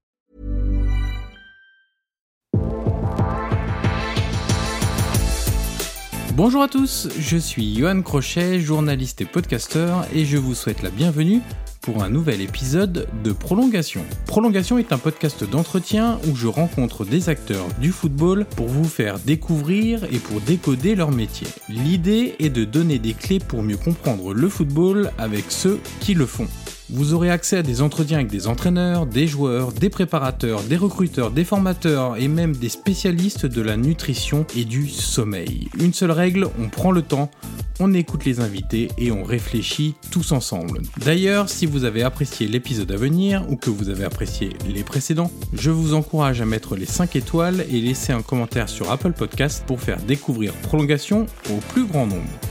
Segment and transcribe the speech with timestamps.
[6.35, 10.89] Bonjour à tous, je suis Johan Crochet, journaliste et podcasteur, et je vous souhaite la
[10.89, 11.41] bienvenue
[11.81, 14.01] pour un nouvel épisode de Prolongation.
[14.27, 19.19] Prolongation est un podcast d'entretien où je rencontre des acteurs du football pour vous faire
[19.19, 21.47] découvrir et pour décoder leur métier.
[21.67, 26.25] L'idée est de donner des clés pour mieux comprendre le football avec ceux qui le
[26.25, 26.47] font.
[26.93, 31.31] Vous aurez accès à des entretiens avec des entraîneurs, des joueurs, des préparateurs, des recruteurs,
[31.31, 35.69] des formateurs et même des spécialistes de la nutrition et du sommeil.
[35.79, 37.31] Une seule règle, on prend le temps,
[37.79, 40.81] on écoute les invités et on réfléchit tous ensemble.
[40.97, 45.31] D'ailleurs, si vous avez apprécié l'épisode à venir ou que vous avez apprécié les précédents,
[45.53, 49.63] je vous encourage à mettre les 5 étoiles et laisser un commentaire sur Apple Podcast
[49.65, 52.50] pour faire découvrir Prolongation au plus grand nombre.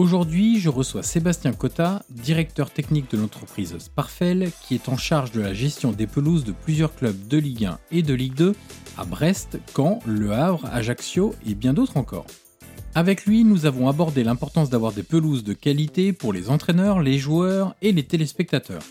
[0.00, 5.42] Aujourd'hui, je reçois Sébastien Cotta, directeur technique de l'entreprise Sparfel, qui est en charge de
[5.42, 8.54] la gestion des pelouses de plusieurs clubs de Ligue 1 et de Ligue 2
[8.96, 12.24] à Brest, Caen, Le Havre, Ajaccio et bien d'autres encore.
[12.94, 17.18] Avec lui, nous avons abordé l'importance d'avoir des pelouses de qualité pour les entraîneurs, les
[17.18, 18.82] joueurs et les téléspectateurs.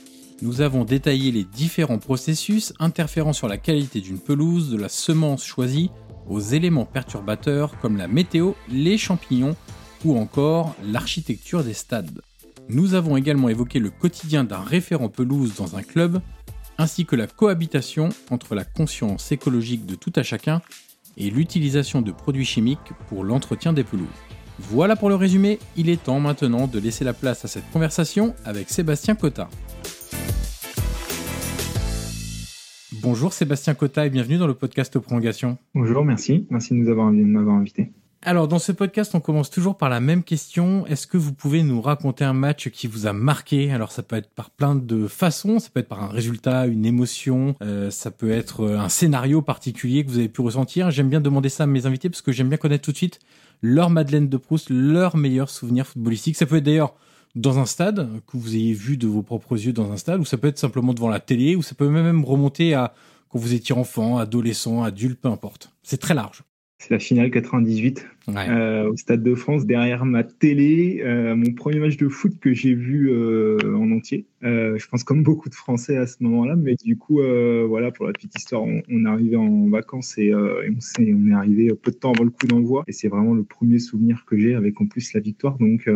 [0.43, 5.43] Nous avons détaillé les différents processus interférant sur la qualité d'une pelouse, de la semence
[5.43, 5.89] choisie
[6.29, 9.55] aux éléments perturbateurs comme la météo, les champignons
[10.05, 12.21] ou encore l'architecture des stades.
[12.69, 16.21] Nous avons également évoqué le quotidien d'un référent pelouse dans un club,
[16.77, 20.61] ainsi que la cohabitation entre la conscience écologique de tout à chacun
[21.17, 24.07] et l'utilisation de produits chimiques pour l'entretien des pelouses.
[24.59, 28.35] Voilà pour le résumé, il est temps maintenant de laisser la place à cette conversation
[28.45, 29.49] avec Sébastien Cotta.
[33.01, 35.57] Bonjour Sébastien Cotta et bienvenue dans le podcast Prolongation.
[35.73, 36.45] Bonjour, merci.
[36.49, 37.91] Merci de nous avoir, invité.
[38.21, 40.85] Alors, dans ce podcast, on commence toujours par la même question.
[40.87, 43.71] Est-ce que vous pouvez nous raconter un match qui vous a marqué?
[43.71, 45.59] Alors, ça peut être par plein de façons.
[45.59, 47.55] Ça peut être par un résultat, une émotion.
[47.61, 50.91] euh, ça peut être un scénario particulier que vous avez pu ressentir.
[50.91, 53.19] J'aime bien demander ça à mes invités parce que j'aime bien connaître tout de suite
[53.61, 56.35] leur Madeleine de Proust, leur meilleur souvenir footballistique.
[56.35, 56.95] Ça peut être d'ailleurs
[57.35, 60.25] dans un stade que vous ayez vu de vos propres yeux dans un stade, ou
[60.25, 62.93] ça peut être simplement devant la télé, ou ça peut même remonter à
[63.29, 65.71] quand vous étiez enfant, adolescent, adulte, peu importe.
[65.83, 66.43] C'est très large.
[66.81, 68.47] C'est la finale 98 Ouais.
[68.47, 72.53] euh, au Stade de France, derrière ma télé, euh, mon premier match de foot que
[72.53, 74.25] j'ai vu euh, en entier.
[74.43, 77.21] Je pense comme beaucoup de Français à ce moment-là, mais du coup,
[77.67, 81.13] voilà, pour la petite histoire, on, on est arrivé en vacances et, et on, s'est-
[81.13, 82.83] on est arrivé peu de temps avant le coup d'envoi.
[82.87, 85.57] Et c'est vraiment le premier souvenir que j'ai avec en plus la victoire.
[85.57, 85.89] Donc,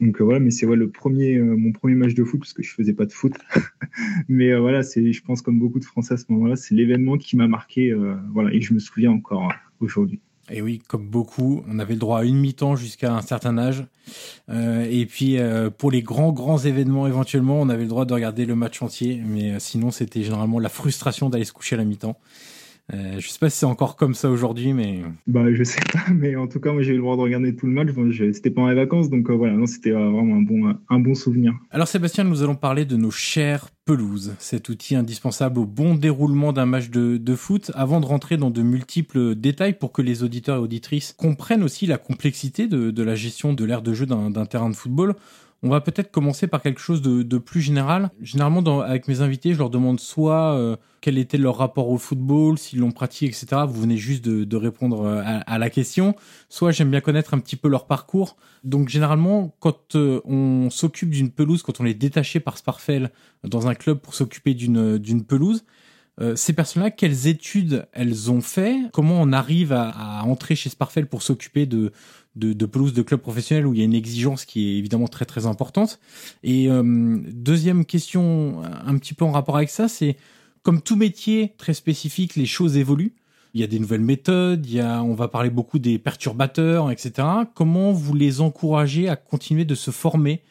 [0.00, 2.62] donc euh, voilà, mais c'est le premier, euh, mon premier match de foot parce que
[2.62, 3.34] je faisais pas de foot.
[4.28, 7.18] mais euh, voilà, c'est, je pense comme beaucoup de Français à ce moment-là, c'est l'événement
[7.18, 7.94] qui m'a marqué.
[8.32, 10.20] voilà, et je me souviens encore aujourd'hui.
[10.52, 13.84] Et oui, comme beaucoup, on avait le droit à une mi-temps jusqu'à un certain âge.
[14.48, 15.38] Et puis,
[15.78, 19.20] pour les grands, grands événements, éventuellement, on avait le droit de regarder le match entier.
[19.24, 22.18] Mais sinon, c'était généralement la frustration d'aller se coucher à la mi-temps.
[22.92, 26.10] Euh, je sais pas si c'est encore comme ça aujourd'hui, mais Bah, je sais pas,
[26.14, 27.88] mais en tout cas, moi, j'ai eu le droit de regarder tout le match.
[27.92, 30.98] Bon, c'était pendant les vacances, donc euh, voilà, non, c'était euh, vraiment un bon, un
[30.98, 31.54] bon souvenir.
[31.70, 36.52] Alors Sébastien, nous allons parler de nos chères pelouses, cet outil indispensable au bon déroulement
[36.52, 40.22] d'un match de, de foot, avant de rentrer dans de multiples détails pour que les
[40.22, 44.06] auditeurs et auditrices comprennent aussi la complexité de, de la gestion de l'aire de jeu
[44.06, 45.14] d'un terrain de football.
[45.62, 48.10] On va peut-être commencer par quelque chose de, de plus général.
[48.22, 51.98] Généralement, dans- avec mes invités, je leur demande soit euh, quel était leur rapport au
[51.98, 53.62] football, s'ils l'ont pratiqué, etc.
[53.68, 56.14] Vous venez juste de, de répondre euh, à, à la question.
[56.48, 58.36] Soit j'aime bien connaître un petit peu leur parcours.
[58.64, 63.10] Donc généralement, quand euh, on s'occupe d'une pelouse, quand on est détaché par Sparfel
[63.44, 65.64] dans un club pour s'occuper d'une pelouse,
[66.20, 68.76] euh, ces personnes-là, quelles études elles ont fait?
[68.92, 71.92] Comment on arrive à, à entrer chez Sparfel pour s'occuper de
[72.36, 75.08] de, de pelouse de club professionnel où il y a une exigence qui est évidemment
[75.08, 76.00] très très importante.
[76.42, 76.68] Et
[77.32, 80.16] deuxième question, un petit peu en rapport avec ça, c'est
[80.62, 83.14] comme tout métier très spécifique, les choses évoluent.
[83.54, 86.90] Il y a des nouvelles méthodes, il y a, on va parler beaucoup des perturbateurs,
[86.90, 87.26] etc.
[87.54, 90.42] Comment vous les encouragez à continuer de se former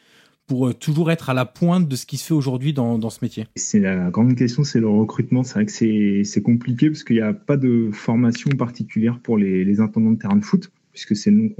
[0.46, 3.08] pour euh, toujours être à la pointe de ce qui se fait aujourd'hui dans, dans,
[3.08, 3.46] ce métier?
[3.56, 5.44] C'est la grande question, c'est le recrutement.
[5.44, 9.64] C'est vrai que c'est compliqué parce qu'il n'y a pas de formation particulière pour les,
[9.64, 10.70] les, intendants de terrain de foot,
[11.00, 11.54] puisque c'est le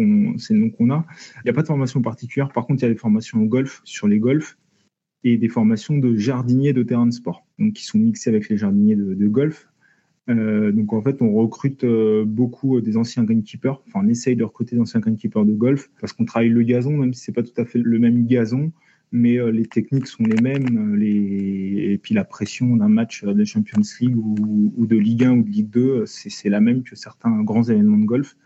[0.58, 1.06] nom qu'on a.
[1.36, 2.50] Il n'y a pas de formation particulière.
[2.52, 4.58] Par contre, il y a des formations au golf, sur les golfs,
[5.24, 8.56] et des formations de jardiniers de terrain de sport, donc qui sont mixées avec les
[8.56, 9.68] jardiniers de, golf.
[10.28, 13.82] Euh, donc en fait, on recrute euh, beaucoup euh, des anciens greenkeepers.
[13.86, 16.96] Enfin, on essaye de recruter des anciens greenkeepers de golf parce qu'on travaille le gazon,
[16.96, 18.72] même si c'est pas tout à fait le même gazon,
[19.12, 20.96] mais les techniques sont les mêmes.
[21.02, 25.50] Et puis la pression d'un match de Champions League ou, de Ligue 1 ou de
[25.50, 28.36] Ligue 2, c'est la même que certains grands événements de golf.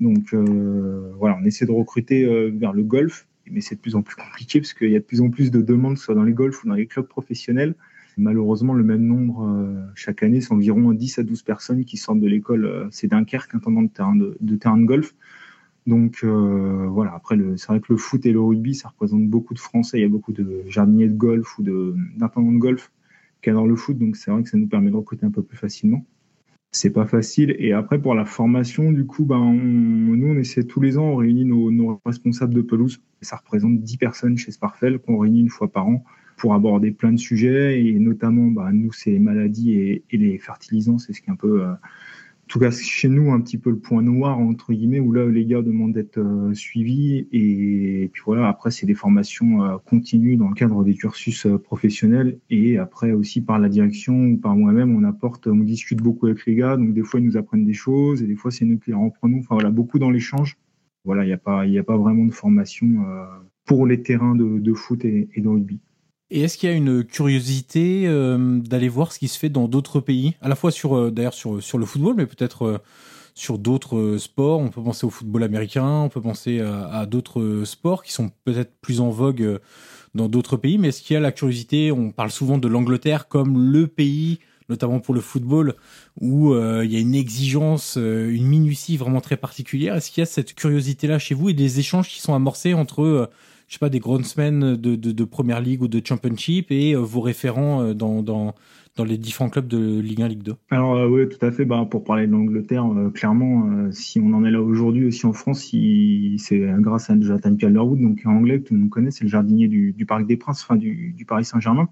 [0.00, 4.16] Donc voilà, on essaie de recruter vers le golf, mais c'est de plus en plus
[4.16, 6.62] compliqué parce qu'il y a de plus en plus de demandes, soit dans les golfs
[6.64, 7.74] ou dans les clubs professionnels
[8.18, 10.40] malheureusement le même nombre euh, chaque année.
[10.40, 12.66] C'est environ 10 à 12 personnes qui sortent de l'école.
[12.66, 15.14] Euh, c'est Dunkerque, intendant de terrain de, terrain de golf.
[15.86, 19.54] Donc euh, voilà, après, c'est vrai que le foot et le rugby, ça représente beaucoup
[19.54, 19.98] de Français.
[19.98, 22.92] Il y a beaucoup de jardiniers de golf ou d'intendants de, golf
[23.42, 23.96] qui adorent le foot.
[23.96, 26.04] Donc c'est vrai que ça nous permet de recruter un peu plus facilement.
[26.70, 27.56] C'est pas facile.
[27.58, 31.16] Et après, pour la formation, du coup, ben, nous, on essaie tous les ans, on
[31.16, 33.00] réunit nos, responsables de pelouse.
[33.22, 36.04] Ça représente 10 personnes chez Sparfel qu'on réunit une fois par an
[36.36, 40.96] pour aborder plein de sujets et notamment bah, nous c'est les maladies et, les fertilisants
[40.96, 41.72] c'est ce qui est un peu euh,
[42.48, 45.44] tout cas chez nous un petit peu le point noir entre guillemets où là les
[45.44, 47.28] gars demandent d'être euh, suivis.
[47.30, 52.38] Et, puis voilà après c'est des formations euh, continues dans le cadre des cursus professionnels.
[52.50, 56.44] Et après aussi par la direction ou par moi-même on apporte on discute beaucoup avec
[56.46, 56.76] les gars.
[56.76, 58.22] Donc des fois ils nous apprennent des choses.
[58.22, 59.38] Et des fois c'est nous qui les reprenons.
[59.38, 60.56] Enfin voilà beaucoup dans l'échange.
[61.04, 63.04] Voilà il n'y a pas il a pas vraiment de formation
[63.66, 65.80] pour les terrains de, foot et, et de rugby.
[66.30, 69.66] Et est-ce qu'il y a une curiosité euh, d'aller voir ce qui se fait dans
[69.66, 72.78] d'autres pays, à la fois sur euh, d'ailleurs sur sur le football, mais peut-être euh,
[73.34, 74.58] sur d'autres sports.
[74.58, 78.72] On peut penser au football américain, on peut penser à, d'autres sports qui sont peut-être
[78.80, 79.60] plus en vogue
[80.16, 80.76] dans d'autres pays.
[80.76, 81.92] Mais est-ce qu'il y a la curiosité?
[81.92, 85.76] On parle souvent de l'Angleterre comme le pays, notamment pour le football,
[86.20, 89.94] où il y a une exigence, une minutie vraiment très particulière.
[89.94, 93.30] Est-ce qu'il y a cette curiosité-là chez vous et des échanges qui sont amorcés entre
[93.68, 96.94] je sais pas, des grandes semaines de, de, de Première Ligue ou de Championship et
[96.94, 98.54] euh, vos référents euh, dans, dans,
[98.98, 101.64] dans les différents clubs de Ligue 1, Ligue 2 Alors euh, oui, tout à fait.
[101.64, 105.70] Bah, pour parler de l'Angleterre, clairement, si on en est là aujourd'hui aussi en France,
[105.70, 109.68] c'est grâce à Jonathan Calderwood, donc anglais, que tout le monde connaît, c'est le jardinier
[109.68, 111.88] du, Parc des Princes, enfin du, Paris Saint-Germain.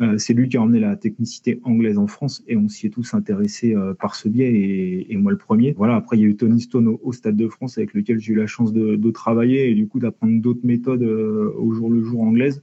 [0.00, 2.90] Euh, c'est lui qui a emmené la technicité anglaise en France et on s'y est
[2.90, 5.72] tous intéressés euh, par ce biais et, moi le premier.
[5.72, 8.32] Voilà, après il y a eu Tony Stone au, Stade de France avec lequel j'ai
[8.32, 11.90] eu la chance de, de, travailler et du coup d'apprendre d'autres méthodes euh, au jour
[11.90, 12.62] le jour anglaises.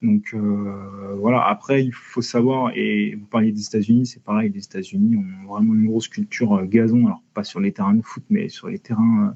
[0.00, 0.34] Donc
[1.16, 5.52] voilà, après il faut savoir, et vous parliez des États-Unis, c'est pareil, les États-Unis ont
[5.52, 8.78] vraiment une grosse culture gazon, alors pas sur les terrains de foot, mais sur les
[8.78, 9.34] terrains,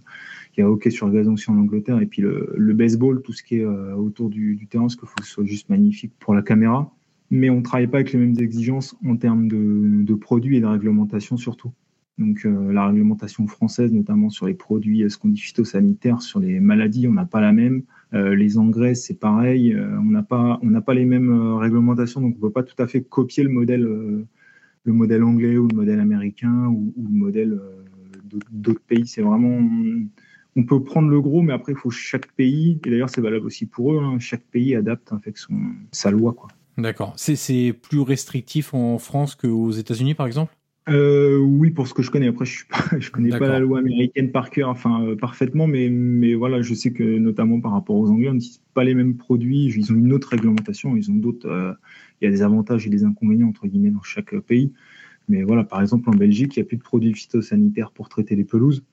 [0.56, 3.32] il y a hockey sur gazon aussi en Angleterre, et puis le, le baseball, tout
[3.32, 6.12] ce qui est autour du, du terrain, parce qu'il faut que ce soit juste magnifique
[6.20, 6.94] pour la caméra.
[7.32, 10.66] Mais on ne travaille pas avec les mêmes exigences en termes de, produits et de
[10.66, 11.72] réglementation surtout.
[12.18, 16.60] Donc euh, la réglementation française, notamment sur les produits, ce qu'on dit phytosanitaires, sur les
[16.60, 17.82] maladies, on n'a pas la même.
[18.12, 22.40] Euh, les engrais, c'est pareil, euh, on n'a pas, pas les mêmes réglementations, donc on
[22.40, 26.66] peut pas tout à fait copier le modèle, le modèle anglais ou le modèle américain
[26.66, 27.60] ou, le modèle
[28.50, 29.06] d'autres pays.
[29.06, 29.58] C'est vraiment,
[30.54, 33.46] on peut prendre le gros, mais après il faut chaque pays, et d'ailleurs c'est valable
[33.46, 35.54] aussi pour eux, hein, chaque pays adapte en fait son,
[35.92, 36.36] sa loi.
[36.76, 37.14] D'accord.
[37.16, 40.54] C'est plus restrictif en France qu'aux États-Unis, par exemple?
[40.88, 42.26] Euh, oui, pour ce que je connais.
[42.26, 45.88] Après, je ne je connais pas la loi américaine par cœur, enfin euh, parfaitement, mais
[45.88, 49.16] mais voilà, je sais que notamment par rapport aux Anglais, on n'utilise pas les mêmes
[49.16, 49.66] produits.
[49.66, 50.96] Ils ont une autre réglementation.
[50.96, 51.48] Ils ont d'autres.
[51.48, 51.72] Euh,
[52.20, 54.72] il y a des avantages et des inconvénients entre guillemets dans chaque pays.
[55.28, 58.34] Mais voilà, par exemple en Belgique, il n'y a plus de produits phytosanitaires pour traiter
[58.36, 58.84] les pelouses.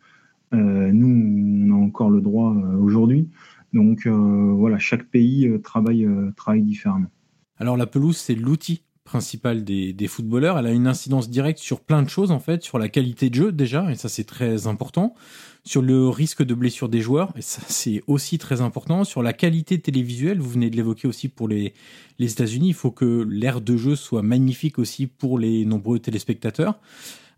[0.52, 3.30] nous, on a encore le droit aujourd'hui.
[3.74, 7.10] Donc voilà, chaque pays travaille travaille différemment.
[7.58, 10.60] Alors la pelouse, c'est l'outil principal des, footballeurs.
[10.60, 13.36] Elle a une incidence directe sur plein de choses en fait, sur la qualité de
[13.36, 15.16] jeu déjà, et ça c'est très important,
[15.64, 19.34] sur le risque de blessure des joueurs, et ça c'est aussi très important, sur la
[19.34, 21.74] qualité télévisuelle, vous venez de l'évoquer aussi pour les,
[22.20, 26.76] les États-Unis, il faut que l'air de jeu soit magnifique aussi pour les nombreux téléspectateurs.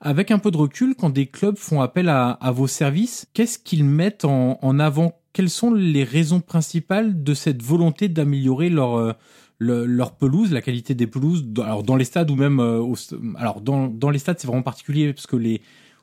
[0.02, 3.86] Avec un peu de recul, quand des clubs font appel à, vos services, qu'est-ce qu'ils
[3.86, 5.14] mettent en, en avant?
[5.32, 9.16] Quelles sont les raisons principales de cette volonté d'améliorer leur
[9.62, 12.84] euh, leur pelouse, la qualité des pelouses, alors dans les stades ou même euh,
[13.36, 15.62] alors dans, dans les stades c'est vraiment particulier parce que les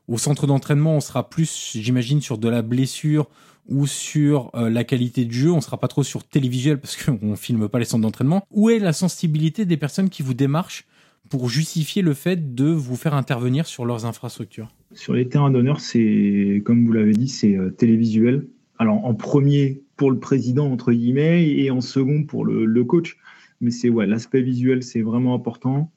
[0.09, 3.29] au centre d'entraînement, on sera plus, j'imagine, sur de la blessure
[3.69, 5.53] ou sur euh, la qualité de jeu.
[5.53, 8.47] On sera pas trop sur télévisuel parce qu'on filme pas les centres d'entraînement.
[8.50, 10.87] Où est la sensibilité des personnes qui vous démarchent
[11.29, 14.69] pour justifier le fait de vous faire intervenir sur leurs infrastructures?
[14.95, 18.47] Sur les terrains d'honneur, c'est, comme vous l'avez dit, c'est euh, télévisuel.
[18.79, 23.19] Alors en premier pour le président, entre guillemets, et en second pour le, coach.
[23.61, 25.91] Mais c'est ouais, l'aspect visuel, c'est vraiment important.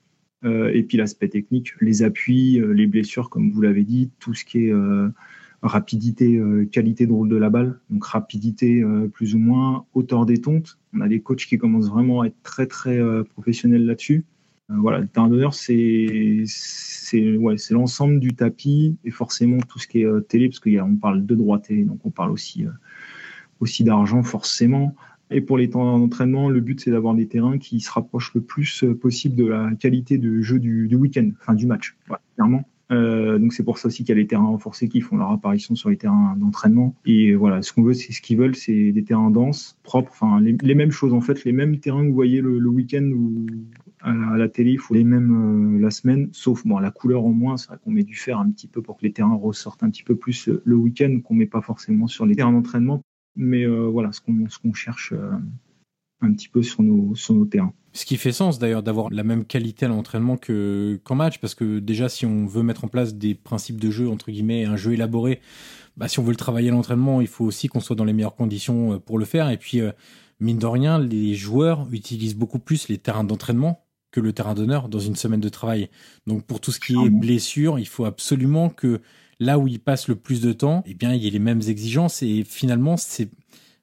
[0.44, 4.34] Euh, et puis l'aspect technique, les appuis, euh, les blessures, comme vous l'avez dit, tout
[4.34, 4.74] ce qui est
[5.64, 6.42] rapidité,
[6.72, 10.80] qualité de rôle de la balle, donc rapidité plus ou moins, hauteur des tontes.
[10.94, 14.26] On a des coachs qui commencent vraiment à être très très professionnels là-dessus.
[14.72, 16.46] Euh, voilà, le terrain d'honneur, c'est
[17.38, 21.26] ouais, l'ensemble du tapis et forcément tout ce qui est euh, télé, parce qu'on parle
[21.26, 22.72] de droit télé, donc on parle aussi, euh,
[23.60, 24.96] aussi d'argent forcément.
[25.32, 28.42] Et pour les temps d'entraînement, le but c'est d'avoir des terrains qui se rapprochent le
[28.42, 31.96] plus possible de la qualité de jeu du, week-end, enfin du match,
[32.36, 32.66] clairement.
[32.92, 35.32] Euh, donc c'est pour ça aussi qu'il y a les terrains renforcés qui font leur
[35.32, 36.96] apparition sur les terrains d'entraînement.
[37.06, 40.42] Et voilà, ce qu'on veut, c'est ce qu'ils veulent, c'est des terrains denses, propres, enfin
[40.42, 43.46] les, mêmes choses en fait, les mêmes terrains que vous voyez le, week-end ou
[44.02, 47.32] à la, télé, il faut les mêmes euh, la semaine, sauf bon la couleur en
[47.32, 47.56] moins.
[47.58, 49.90] C'est vrai qu'on met du fer un petit peu pour que les terrains ressortent un
[49.90, 53.04] petit peu plus euh, le week-end, qu'on met pas forcément sur les terrains d'entraînement.
[53.36, 55.14] Mais voilà, ce qu'on qu'on cherche
[56.22, 57.74] un petit peu sur nos sur nos terrains.
[57.94, 61.56] Ce qui fait sens d'ailleurs d'avoir la même qualité à l'entraînement que, qu'en match, parce
[61.56, 64.78] que déjà si on veut mettre en place des principes de jeu, entre guillemets, un
[64.78, 65.42] jeu élaboré,
[65.98, 68.14] bah, si on veut le travailler à l'entraînement, il faut aussi qu'on soit dans les
[68.14, 69.50] meilleures conditions euh, pour le faire.
[69.50, 69.92] Et puis, euh,
[70.40, 74.88] mine de rien, les joueurs utilisent beaucoup plus les terrains d'entraînement que le terrain d'honneur
[74.90, 75.90] dans une semaine de travail.
[76.28, 79.00] Donc pour tout ce qui est blessure, il faut absolument que
[79.42, 81.64] là où ils passent le plus de temps, eh bien, il y ait les mêmes
[81.68, 82.22] exigences.
[82.22, 83.28] Et finalement, c'est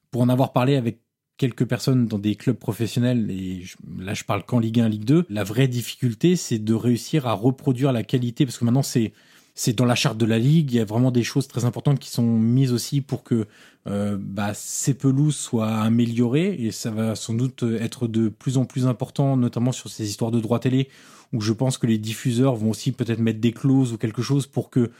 [0.09, 1.01] pour en avoir parlé avec
[1.37, 3.63] quelques personnes dans des clubs professionnels, et
[3.97, 7.33] là je parle qu'en Ligue 1, Ligue 2, la vraie difficulté c'est de réussir à
[7.33, 9.13] reproduire la qualité, parce que maintenant c'est
[9.55, 11.99] c'est dans la charte de la ligue, il y a vraiment des choses très importantes
[11.99, 13.45] qui sont mises aussi pour que
[13.87, 18.65] euh, bah, ces pelouses soient améliorées et ça va sans doute être de plus en
[18.65, 20.87] plus important, notamment sur ces histoires de droit télé
[21.33, 24.47] où je pense que les diffuseurs vont aussi peut-être mettre des clauses ou quelque chose
[24.47, 24.91] pour que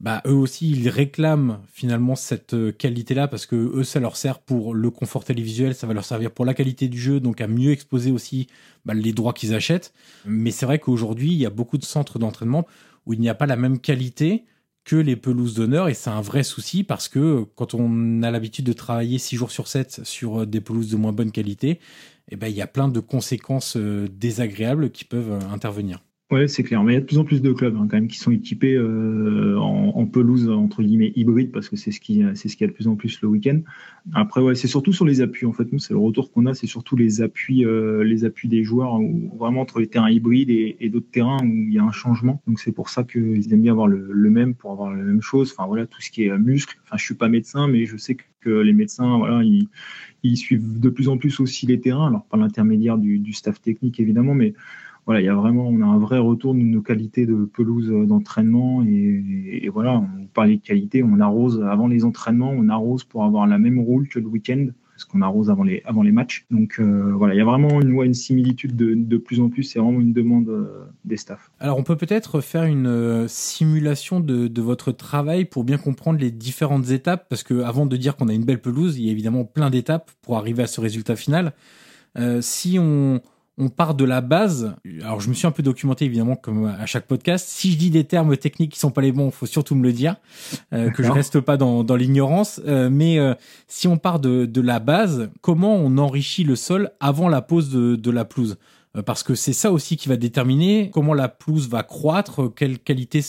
[0.00, 4.40] bah, eux aussi, ils réclament finalement cette euh, qualité-là parce que eux, ça leur sert
[4.40, 7.46] pour le confort télévisuel, ça va leur servir pour la qualité du jeu, donc à
[7.46, 8.46] mieux exposer aussi
[8.84, 9.94] bah, les droits qu'ils achètent.
[10.26, 12.66] Mais c'est vrai qu'aujourd'hui, il y a beaucoup de centres d'entraînement
[13.06, 14.44] où il n'y a pas la même qualité
[14.84, 18.66] que les pelouses d'honneur et c'est un vrai souci parce que quand on a l'habitude
[18.66, 21.80] de travailler 6 jours sur 7 sur euh, des pelouses de moins bonne qualité,
[22.30, 26.02] eh ben, il y a plein de conséquences euh, désagréables qui peuvent intervenir.
[26.32, 26.82] Ouais, c'est clair.
[26.82, 28.32] Mais il y a de plus en plus de clubs hein, quand même qui sont
[28.32, 32.64] équipés euh, en, pelouse entre guillemets hybride parce que c'est ce qui c'est ce qui
[32.64, 33.60] a de plus en plus le week-end.
[34.12, 35.46] Après, ouais, c'est surtout sur les appuis.
[35.46, 38.48] En fait, nous, c'est le retour qu'on a, c'est surtout les appuis, euh, les appuis
[38.48, 41.78] des joueurs, ou vraiment entre les terrains hybrides et, et d'autres terrains où il y
[41.78, 42.42] a un changement.
[42.48, 45.22] Donc c'est pour ça qu'ils aiment bien avoir le, le, même pour avoir la même
[45.22, 45.54] chose.
[45.56, 46.76] Enfin voilà, tout ce qui est euh, muscle.
[46.84, 49.68] Enfin, je suis pas médecin, mais je sais que les médecins, voilà, ils,
[50.24, 52.08] ils suivent de plus en plus aussi les terrains.
[52.08, 54.54] Alors par l'intermédiaire du, du staff technique évidemment, mais
[55.06, 57.88] voilà, il y a vraiment, on a un vrai retour de nos qualités de pelouse
[58.08, 63.24] d'entraînement et, voilà, on parlait de qualité, on arrose avant les entraînements, on arrose pour
[63.24, 66.46] avoir la même roule que le week-end parce qu'on arrose avant les avant les matchs.
[66.50, 69.62] Donc euh, voilà, il y a vraiment une, une similitude de, de plus en plus.
[69.62, 71.50] C'est vraiment une demande euh, des staffs.
[71.60, 76.18] Alors on peut peut-être faire une euh, simulation de, de, votre travail pour bien comprendre
[76.18, 79.08] les différentes étapes, parce que avant de dire qu'on a une belle pelouse, il y
[79.10, 81.52] a évidemment plein d'étapes pour arriver à ce résultat final.
[82.40, 83.20] si on
[83.58, 84.74] on part de la base.
[85.02, 87.48] Alors, je me suis un peu documenté, évidemment, comme à chaque podcast.
[87.48, 89.92] Si je dis des termes techniques qui sont pas les bons, faut surtout me le
[89.92, 90.16] dire,
[90.72, 92.60] euh, que je reste pas dans, dans l'ignorance.
[92.66, 93.34] Euh, mais euh,
[93.66, 97.70] si on part de, de la base, comment on enrichit le sol avant la pose
[97.70, 98.58] de, de la pelouse?
[99.04, 103.20] Parce que c'est ça aussi qui va déterminer comment la pelouse va croître, quelle qualité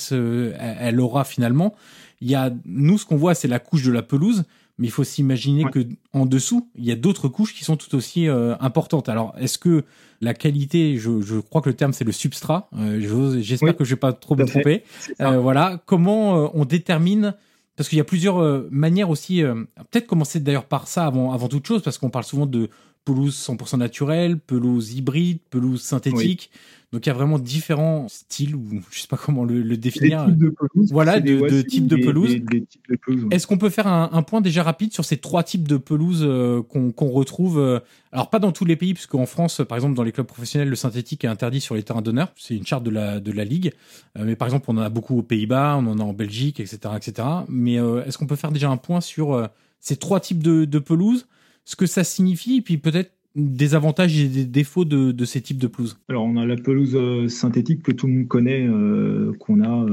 [0.57, 1.75] elle aura finalement.
[2.22, 4.46] Il y a nous ce qu'on voit c'est la couche de la pelouse,
[4.77, 7.96] mais il faut s'imaginer que en dessous, il y a d'autres couches qui sont tout
[7.96, 9.10] aussi euh, importantes.
[9.10, 9.86] Alors, est-ce que
[10.22, 12.69] la qualité, je, je, crois que le terme c'est le substrat.
[12.77, 14.84] Euh, J'espère que je vais pas trop me tromper.
[15.22, 17.36] Euh, voilà, comment euh, on détermine
[17.75, 19.43] parce qu'il y a plusieurs manières aussi.
[19.91, 22.72] Peut-être commencer d'ailleurs par ça avant avant toute chose, parce qu'on parle souvent de
[23.08, 26.52] pelouse 100% naturelle, pelouse hybride, pelouse synthétique.
[26.92, 30.28] Donc il y a vraiment différents styles ou je sais pas comment le, définir.
[30.28, 32.36] de pelouse, voilà, de, types de pelouse.
[33.32, 36.62] Est-ce qu'on peut faire un, point déjà rapide sur ces trois types de pelouse euh,
[36.62, 37.80] qu'on retrouve euh,
[38.12, 40.76] Alors pas dans tous les pays, puisqu'en France, par exemple, dans les clubs professionnels, le
[40.76, 42.34] synthétique est interdit sur les terrains d'honneur.
[42.36, 43.72] C'est une charte de la de la ligue.
[44.18, 46.60] Euh, mais par exemple, on en a beaucoup aux Pays-Bas, on en a en Belgique,
[46.60, 47.28] etc., etc.
[47.48, 49.50] Mais est-ce qu'on peut faire déjà un point sur
[49.80, 51.28] ces trois types de, de pelouse,
[51.67, 55.57] ce que ça signifie, et puis peut-être des avantages et des défauts de, ces types
[55.57, 58.67] de pelouses Alors, on a la pelouse synthétique que tout le monde connaît,
[59.39, 59.86] qu'on a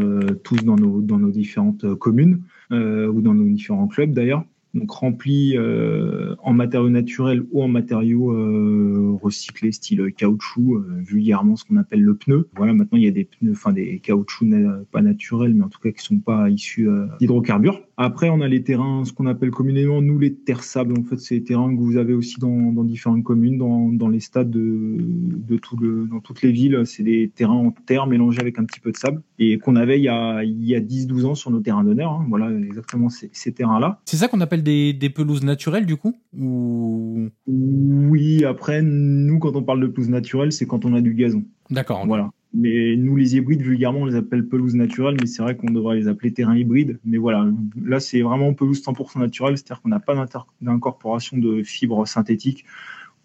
[0.44, 6.52] tous dans nos, différentes communes ou dans nos différents clubs d'ailleurs donc rempli euh, en
[6.52, 12.16] matériaux naturels ou en matériaux euh, recyclés, style caoutchouc, euh, vulgairement ce qu'on appelle le
[12.16, 12.48] pneu.
[12.56, 14.48] Voilà, maintenant il y a des pneus, enfin des caoutchoucs
[14.90, 16.88] pas naturels, mais en tout cas qui sont pas issus
[17.20, 17.80] d'hydrocarbures.
[17.96, 20.94] Après, on a les terrains, ce qu'on appelle communément nous les terres sables.
[20.98, 24.08] En fait, c'est les terrains que vous avez aussi dans, dans différentes communes, dans, dans
[24.08, 26.82] les stades de, de tout le, dans toutes les villes.
[26.84, 29.98] C'est des terrains en terre mélangés avec un petit peu de sable et qu'on avait
[29.98, 32.12] il y a, il y a 10-12 ans sur nos terrains d'honneur.
[32.12, 32.26] Hein.
[32.28, 34.00] Voilà, exactement ces, ces terrains-là.
[34.06, 37.28] C'est ça qu'on appelle des, des, pelouses naturelles du coup ou...
[37.46, 41.44] Oui, après, nous, quand on parle de pelouse naturelle, c'est quand on a du gazon.
[41.70, 42.04] D'accord.
[42.06, 42.30] Voilà.
[42.54, 45.96] Mais nous, les hybrides, vulgairement, on les appelle pelouses naturelles, mais c'est vrai qu'on devrait
[45.96, 47.00] les appeler terrains hybrides.
[47.04, 47.50] Mais voilà,
[47.82, 50.14] là, c'est vraiment pelouse 100% naturelle, c'est-à-dire qu'on n'a pas
[50.60, 52.64] d'incorporation de fibres synthétiques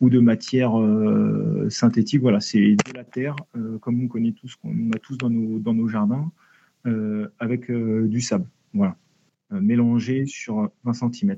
[0.01, 2.21] ou de matières euh, synthétiques.
[2.21, 5.59] Voilà, c'est de la terre, euh, comme on connaît tous, qu'on a tous dans nos,
[5.59, 6.31] dans nos jardins,
[6.88, 8.48] euh, avec du sable.
[8.74, 8.95] Voilà,
[9.51, 11.36] mélangé sur 20 cm.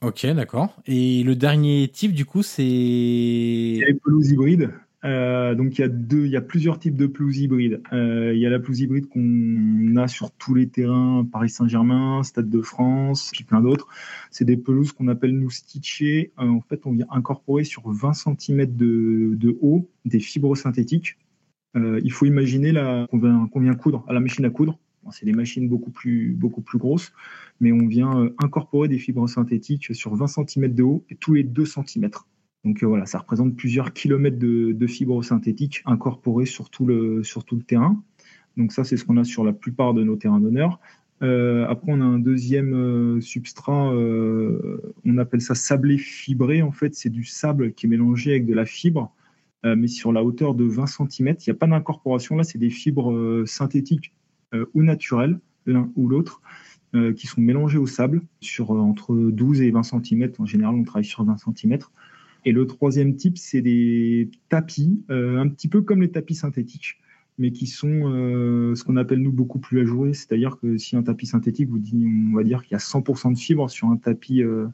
[0.00, 0.80] Ok, d'accord.
[0.86, 2.62] Et le dernier type, du coup, c'est.
[2.62, 4.70] les pelouses hybrides.
[5.04, 7.82] Euh, donc il y a plusieurs types de pelouses hybrides.
[7.92, 12.22] Euh, il y a la pelouse hybride qu'on a sur tous les terrains, Paris Saint-Germain,
[12.22, 13.88] Stade de France, puis plein d'autres.
[14.30, 16.32] C'est des pelouses qu'on appelle nous stitchées.
[16.38, 21.16] Euh, en fait, on vient incorporer sur 20 cm de, haut des fibres synthétiques.
[21.74, 22.72] Il faut imaginer
[23.10, 24.78] qu'on vient, vient coudre à la machine à coudre.
[25.10, 26.36] c'est des machines beaucoup plus,
[26.74, 27.12] grosses,
[27.60, 31.44] mais on vient incorporer des fibres synthétiques sur 20 cm de haut et tous les
[31.44, 32.10] 2 cm.
[32.64, 37.22] Donc euh, voilà, ça représente plusieurs kilomètres de, fibres synthétiques incorporées sur tout le,
[37.66, 38.00] terrain.
[38.56, 40.78] Donc ça, c'est ce qu'on a sur la plupart de nos terrains d'honneur.
[41.22, 46.62] Euh, après, on a un deuxième euh, substrat, on appelle ça sablé fibré.
[46.62, 49.12] En fait, c'est du sable qui est mélangé avec de la fibre,
[49.64, 51.08] mais sur la hauteur de 20 cm.
[51.28, 52.36] Il n'y a pas d'incorporation.
[52.36, 54.12] Là, c'est des fibres synthétiques
[54.74, 56.42] ou naturelles, l'un ou l'autre,
[57.16, 60.32] qui sont mélangées au sable sur entre 12 et 20 cm.
[60.38, 61.78] En général, on travaille sur 20 cm.
[62.44, 66.98] Et le troisième type, c'est des tapis, euh, un petit peu comme les tapis synthétiques,
[67.38, 70.12] mais qui sont euh, ce qu'on appelle nous beaucoup plus ajourés.
[70.12, 73.32] C'est-à-dire que si un tapis synthétique, vous dit, on va dire qu'il y a 100%
[73.34, 74.66] de fibres sur un tapis, euh,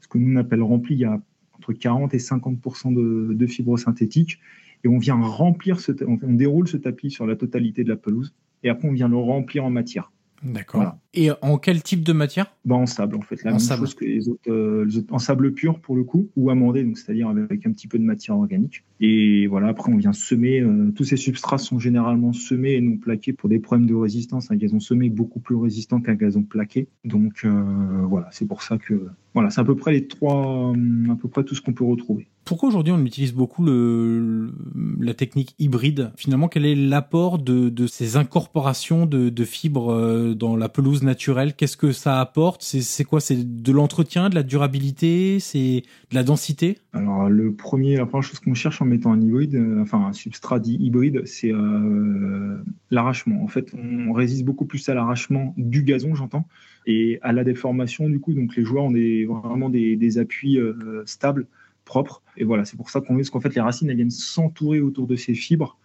[0.00, 1.20] ce que nous on appelle rempli, il y a
[1.54, 4.38] entre 40 et 50% de, fibres synthétiques.
[4.84, 8.32] Et on vient remplir ce, on déroule ce tapis sur la totalité de la pelouse.
[8.62, 10.12] Et après, on vient le remplir en matière.
[10.42, 10.96] D'accord.
[11.14, 12.54] Et en quel type de matière?
[12.64, 13.42] Bah, En sable, en fait.
[13.42, 16.28] La même chose que les autres, euh, les autres, En sable pur, pour le coup,
[16.36, 18.84] ou amendé, donc c'est-à-dire avec un petit peu de matière organique.
[19.00, 20.60] Et voilà, après, on vient semer.
[20.60, 24.50] Euh, tous ces substrats sont généralement semés et non plaqués pour des problèmes de résistance.
[24.50, 26.88] Un gazon semé est beaucoup plus résistant qu'un gazon plaqué.
[27.04, 29.08] Donc euh, voilà, c'est pour ça que.
[29.34, 30.72] Voilà, c'est à peu près les trois.
[31.10, 32.28] à peu près tout ce qu'on peut retrouver.
[32.48, 36.12] Pourquoi aujourd'hui on utilise beaucoup la technique hybride?
[36.16, 41.52] Finalement, quel est l'apport de, ces incorporations de, fibres euh, dans la pelouse naturelle?
[41.52, 42.62] Qu'est-ce que ça apporte?
[42.62, 43.20] C'est quoi?
[43.20, 45.40] C'est de l'entretien, de la durabilité?
[45.40, 46.78] C'est de la densité?
[46.94, 50.14] Alors, le premier, la première chose qu'on cherche en mettant un hybride, euh, enfin un
[50.14, 52.56] substrat dit hybride, c'est euh,
[52.90, 53.44] l'arrachement.
[53.44, 56.46] En fait, on résiste beaucoup plus à l'arrachement du gazon, j'entends,
[56.86, 58.32] et à la déformation du coup.
[58.32, 60.58] Donc, les joueurs ont vraiment des appuis
[61.04, 61.46] stables
[61.88, 62.22] propre.
[62.36, 65.08] Et voilà, c'est pour ça qu'on parce qu'en fait, les racines, elles viennent s'entourer autour
[65.08, 65.76] de ces fibres.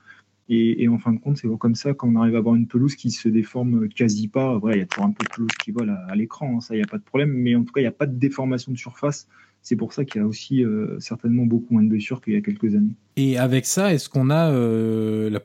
[0.50, 3.10] Et, en fin de compte, c'est comme ça qu'on arrive à avoir une pelouse qui
[3.12, 4.60] se déforme quasi pas.
[4.74, 6.80] Il y a toujours un peu de pelouse qui vole à, l'écran, hein, ça, il
[6.80, 7.32] n'y a pas de problème.
[7.32, 9.28] Mais en tout cas, il n'y a pas de déformation de surface.
[9.62, 12.36] C'est pour ça qu'il y a aussi euh, certainement beaucoup moins de blessures qu'il y
[12.36, 12.96] a quelques années.
[13.16, 15.40] Et avec ça, est-ce qu'on a euh, la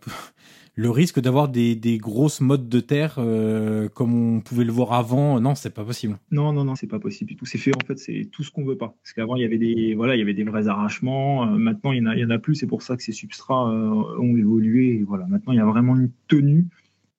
[0.79, 4.93] le risque d'avoir des, des, grosses modes de terre euh, comme on pouvait le voir
[4.93, 6.21] avant, non, c'est pas possible.
[6.31, 7.47] Non, non, non, c'est pas possible du tout.
[7.47, 8.95] C'est fait en fait, c'est tout ce qu'on veut pas.
[9.03, 11.49] Parce qu'avant il y avait des, voilà, il y avait des vrais arrachements.
[11.49, 12.55] Euh, maintenant il y en a, il y en a plus.
[12.55, 15.01] C'est pour ça que ces substrats euh, ont évolué.
[15.01, 16.67] Et voilà, maintenant il y a vraiment une tenue.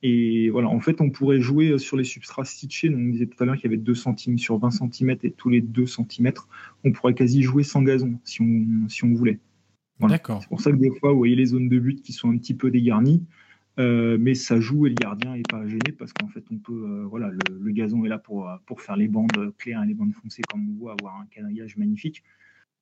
[0.03, 2.87] Et voilà, en fait, on pourrait jouer sur les substrats stitchés.
[2.87, 5.31] Donc, on disait tout à l'heure qu'il y avait 2 cm sur 20 cm et
[5.31, 6.31] tous les 2 cm,
[6.85, 9.39] on pourrait quasi jouer sans gazon si on, si on voulait.
[9.99, 10.41] D'accord.
[10.41, 12.37] C'est pour ça que des fois, vous voyez les zones de but qui sont un
[12.37, 13.25] petit peu dégarnies.
[13.79, 16.73] Euh, mais ça joue et le gardien n'est pas gêné parce qu'en fait, on peut,
[16.73, 20.13] euh, voilà, le, gazon est là pour, euh, faire les bandes claires et les bandes
[20.13, 22.23] foncées comme on voit, avoir un canaillage magnifique.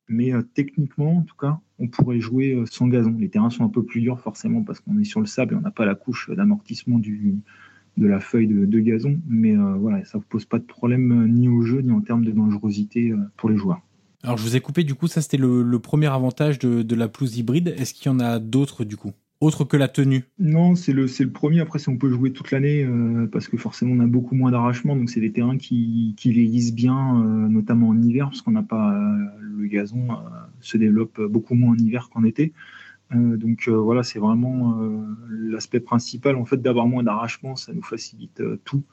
[0.10, 3.14] Mais techniquement, en tout cas, on pourrait jouer sans gazon.
[3.20, 5.58] Les terrains sont un peu plus durs forcément parce qu'on est sur le sable et
[5.58, 9.20] on n'a pas la couche d'amortissement de la feuille de, gazon.
[9.28, 12.32] Mais voilà, ça ne pose pas de problème ni au jeu ni en termes de
[12.32, 13.82] dangerosité pour les joueurs.
[14.24, 17.10] Alors je vous ai coupé du coup, ça c'était le, premier avantage de, de la
[17.10, 17.76] pelouse hybride.
[17.78, 19.12] Est-ce qu'il y en a d'autres du coup?
[19.40, 21.60] Autre que la tenue Non, c'est le, le premier.
[21.60, 24.96] Après, on peut jouer toute l'année, euh, parce que forcément, on a beaucoup moins d'arrachement.
[24.96, 28.64] Donc, c'est des terrains qui, qui vieillissent bien, euh, notamment en hiver, parce qu'on n'a
[28.64, 30.08] pas euh, le gazon
[30.62, 32.54] se développe beaucoup moins en hiver qu'en été.
[33.12, 34.80] donc voilà, c'est vraiment
[35.30, 38.84] l'aspect principal en fait d'avoir moins d'arrachement, ça nous facilite tout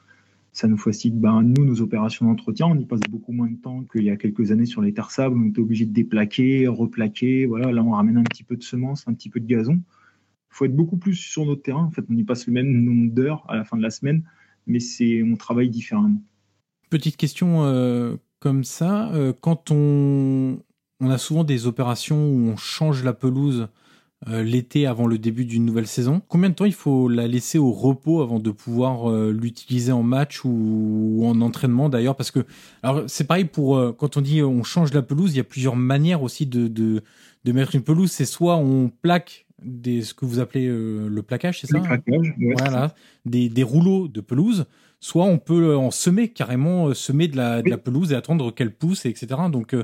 [0.55, 2.67] ça nous facilite, ben, nous, nos opérations d'entretien.
[2.67, 5.11] On y passe beaucoup moins de temps qu'il y a quelques années sur les terres
[5.11, 5.37] sables.
[5.37, 7.45] On était obligé de déplaquer, replaquer.
[7.45, 9.81] Voilà, là, on ramène un petit peu de semences, un petit peu de gazon.
[10.55, 11.83] Faut être beaucoup plus sur notre terrain.
[11.83, 14.23] En fait, on y passe le même nombre d'heures à la fin de la semaine,
[14.67, 16.21] mais c'est, on travaille différemment.
[16.89, 19.11] Petite question euh, comme ça.
[19.11, 20.61] Euh, quand on,
[21.01, 23.67] on a souvent des opérations où on change la pelouse
[24.29, 26.21] euh, l'été avant le début d'une nouvelle saison.
[26.29, 30.45] Combien de temps il faut la laisser au repos avant de pouvoir l'utiliser en match
[30.45, 32.15] ou, en entraînement d'ailleurs?
[32.15, 32.45] Parce que
[32.81, 35.75] alors c'est pareil pour quand on dit on change la pelouse, il y a plusieurs
[35.75, 37.03] manières aussi de, de,
[37.43, 38.09] de mettre une pelouse.
[38.09, 42.33] C'est soit on plaque des, ce que vous appelez le plaquage, c'est ça Le plaquage,
[42.57, 42.93] Voilà,
[43.25, 44.65] des, des rouleaux de pelouse.
[44.99, 48.73] Soit on peut en semer carrément, semer de la, de la pelouse et attendre qu'elle
[48.73, 49.27] pousse, etc.
[49.51, 49.83] Donc euh,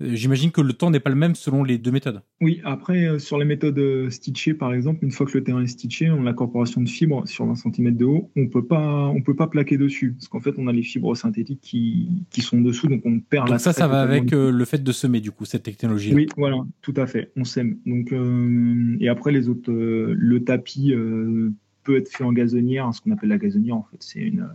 [0.00, 2.22] j'imagine que le temps n'est pas le même selon les deux méthodes.
[2.40, 5.62] Oui, après, euh, sur les méthodes euh, stitchées, par exemple, une fois que le terrain
[5.62, 9.08] est stitché, on a l'incorporation de fibres sur 20 cm de haut, on peut pas,
[9.08, 12.42] on peut pas plaquer dessus, parce qu'en fait, on a les fibres synthétiques qui, qui
[12.42, 15.30] sont dessous, donc on perd donc ça, ça va avec le fait de semer, du
[15.30, 16.14] coup, cette technologie.
[16.14, 17.78] Oui, voilà, tout à fait, on sème.
[17.86, 18.12] Donc,
[19.00, 20.92] et après, les autres, le tapis
[21.84, 24.48] peut être fait en gazonnière, ce qu'on appelle la gazonnière, en fait, c'est une,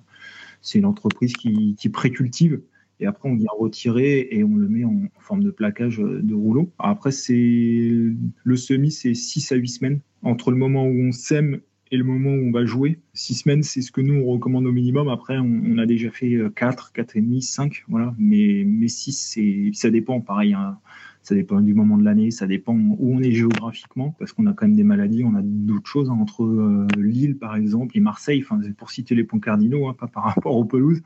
[0.62, 2.60] c'est une entreprise qui, qui précultive
[3.00, 6.34] et après on vient retirer et on le met en, forme de plaquage euh, de
[6.34, 6.72] rouleau.
[6.80, 11.98] Après, le semi, c'est 6 à 8 semaines entre le moment où on sème et
[11.98, 13.00] le moment où on va jouer.
[13.14, 15.08] 6 semaines, c'est ce que nous on recommande au minimum.
[15.10, 18.14] Après, on, a déjà fait 4, 4 et demi, 5, voilà.
[18.18, 19.40] Mais, mais 6,
[19.74, 20.22] ça dépend.
[20.22, 20.78] Pareil, hein.
[21.22, 24.54] Ça dépend du moment de l'année, ça dépend où on est géographiquement, parce qu'on a
[24.54, 28.00] quand même des maladies, on a d'autres choses hein, entre euh, Lille par exemple et
[28.00, 31.02] Marseille, enfin, pour citer les points cardinaux, hein, pas par rapport aux pelouses.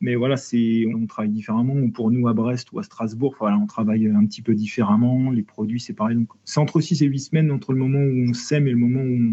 [0.00, 1.88] Mais voilà, c'est, on travaille différemment.
[1.90, 5.30] Pour nous à Brest ou à Strasbourg, voilà, on travaille un petit peu différemment.
[5.30, 6.16] Les produits, c'est pareil.
[6.16, 8.76] Donc, c'est entre 6 et 8 semaines entre le moment où on sème et le
[8.76, 9.32] moment où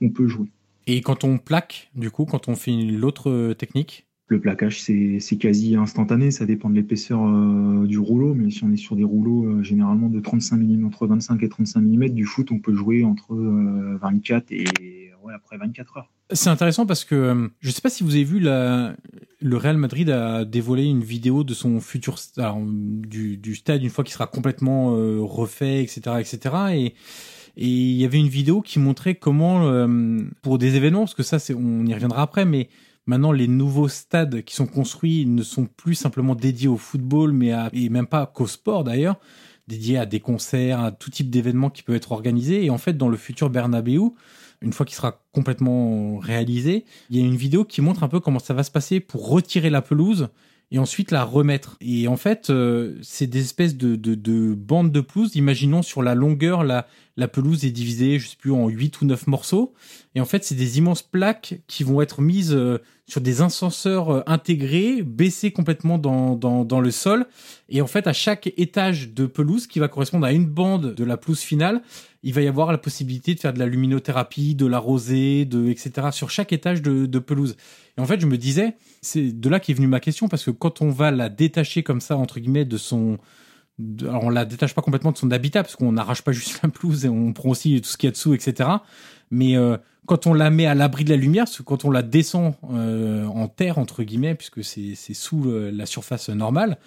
[0.00, 0.48] on peut jouer.
[0.86, 5.74] Et quand on plaque, du coup, quand on fait l'autre technique, le plaquage, c'est quasi
[5.74, 9.46] instantané, ça dépend de l'épaisseur euh, du rouleau, mais si on est sur des rouleaux
[9.46, 13.04] euh, généralement de 35 mm, entre 25 et 35 mm, du foot, on peut jouer
[13.04, 16.10] entre 24 euh, et après 24 heures.
[16.30, 18.96] C'est intéressant parce que je ne sais pas si vous avez vu la,
[19.40, 24.04] le Real Madrid a dévoilé une vidéo de son futur alors, du, stade une fois
[24.04, 24.92] qu'il sera complètement
[25.26, 26.54] refait, etc., etc.
[26.72, 26.94] Et
[27.56, 29.86] il y avait une vidéo qui montrait comment
[30.40, 32.70] pour des événements, parce que ça, on y reviendra après, mais
[33.08, 37.52] Maintenant, les nouveaux stades qui sont construits ne sont plus simplement dédiés au football, mais
[37.52, 39.18] à, et même pas qu'au sport d'ailleurs,
[39.66, 42.66] dédiés à des concerts, à tout type d'événements qui peuvent être organisés.
[42.66, 43.98] Et en fait, dans le futur Bernabeu,
[44.60, 48.20] une fois qu'il sera complètement réalisé, il y a une vidéo qui montre un peu
[48.20, 50.28] comment ça va se passer pour retirer la pelouse
[50.70, 51.78] et ensuite la remettre.
[51.80, 55.34] Et en fait, euh, c'est des espèces de, de, de, bandes de pelouse.
[55.34, 59.06] Imaginons sur la longueur, la, la pelouse est divisée, je sais plus, en 8 ou
[59.06, 59.72] 9 morceaux.
[60.14, 64.10] Et en fait, c'est des immenses plaques qui vont être mises euh, sur des ascenseurs
[64.10, 67.26] euh, intégrés, baissés complètement dans, dans, dans, le sol.
[67.70, 71.04] Et en fait, à chaque étage de pelouse, qui va correspondre à une bande de
[71.04, 71.82] la pelouse finale,
[72.22, 75.68] il va y avoir la possibilité de faire de la luminothérapie, de la rosée, de,
[75.68, 76.08] etc.
[76.12, 77.56] sur chaque étage de, de pelouse.
[77.96, 80.50] Et en fait, je me disais, c'est de là qu'est venue ma question, parce que
[80.50, 83.18] quand on va la détacher comme ça, entre guillemets, de son...
[84.02, 86.68] alors on la détache pas complètement de son habitat, parce qu'on n'arrache pas juste la
[86.68, 88.68] pelouse et on prend aussi tout ce qu'il y a dessous, etc.
[89.30, 92.02] Mais euh, quand on la met à l'abri de la lumière, parce quand on la
[92.02, 96.78] descend euh, en terre, entre guillemets, puisque c'est sous la surface normale,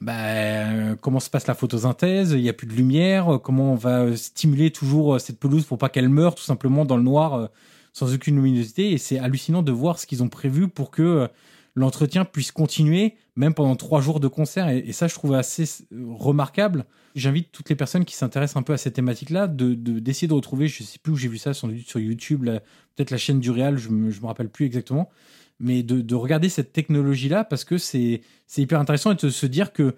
[0.00, 2.32] bah, comment se passe la photosynthèse?
[2.32, 3.40] Il n'y a plus de lumière.
[3.42, 7.02] Comment on va stimuler toujours cette pelouse pour pas qu'elle meure tout simplement dans le
[7.02, 7.48] noir
[7.94, 8.92] sans aucune luminosité?
[8.92, 11.28] Et c'est hallucinant de voir ce qu'ils ont prévu pour que euh,
[11.76, 14.68] l'entretien puisse continuer même pendant trois jours de concert.
[14.68, 16.86] Et, ça, je trouve assez euh, remarquable.
[17.14, 20.68] J'invite toutes les personnes qui s'intéressent un peu à cette thématique-là de d'essayer de, retrouver,
[20.68, 23.50] je sais plus où j'ai vu ça, sans doute sur YouTube, peut-être la chaîne du
[23.50, 25.10] Real, je me, me rappelle plus exactement,
[25.60, 28.22] mais de, regarder cette technologie-là parce que c'est
[28.56, 29.94] hyper intéressant et de se dire que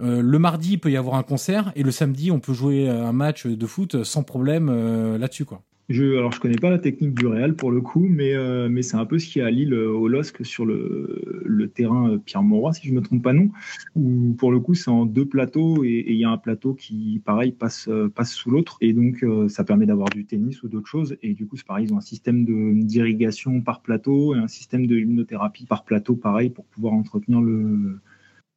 [0.00, 2.88] euh, le mardi, il peut y avoir un concert et le samedi, on peut jouer
[2.88, 5.62] un match de foot sans problème là-dessus, quoi.
[5.88, 8.82] Je, alors, je connais pas la technique du Real pour le coup, mais, euh, mais
[8.82, 11.68] c'est un peu ce qu'il y a à Lille euh, au LOSC sur le, le
[11.68, 13.50] terrain euh, Pierre Mauroy, si je me trompe pas non,
[13.94, 17.22] où pour le coup c'est en deux plateaux et il y a un plateau qui,
[17.24, 21.16] pareil, passe, passe sous l'autre et donc ça permet d'avoir du tennis ou d'autres choses.
[21.22, 22.44] Et du coup, c'est pareil, ils ont un système
[22.84, 28.00] d'irrigation par plateau et un système de luminothérapie par plateau, pareil, pour pouvoir entretenir le,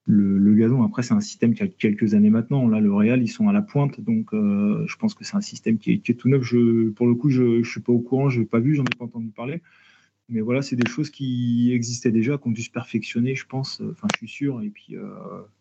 [0.10, 0.84] le, gazon.
[0.84, 2.68] Après, c'est un système qui a quelques années maintenant.
[2.68, 5.42] Là, le Real, ils sont à la pointe, donc euh, je pense que c'est un
[5.42, 6.44] système qui est, tout neuf.
[6.44, 8.84] Je, pour le coup, je ne suis pas au courant, je n'ai pas vu, j'en
[8.84, 9.62] ai pas entendu parler.
[10.30, 13.82] Mais voilà, c'est des choses qui existaient déjà, qui ont dû se perfectionner, je pense.
[13.92, 14.62] Enfin, je suis sûr.
[14.62, 14.96] Et puis,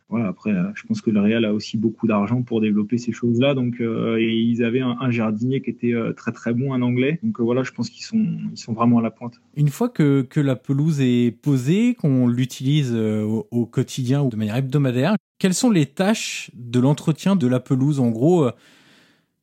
[0.09, 3.55] voilà, après, je pense que le Real a aussi beaucoup d'argent pour développer ces choses-là.
[3.55, 7.19] Donc, et ils avaient un, jardinier qui était très très bon, un anglais.
[7.23, 9.41] Donc voilà, je pense qu'ils sont, ils sont vraiment à la pointe.
[9.57, 14.57] Une fois que, que la pelouse est posée, qu'on l'utilise au, quotidien ou de manière
[14.57, 18.01] hebdomadaire, quelles sont les tâches de l'entretien de la pelouse?
[18.01, 18.51] En gros,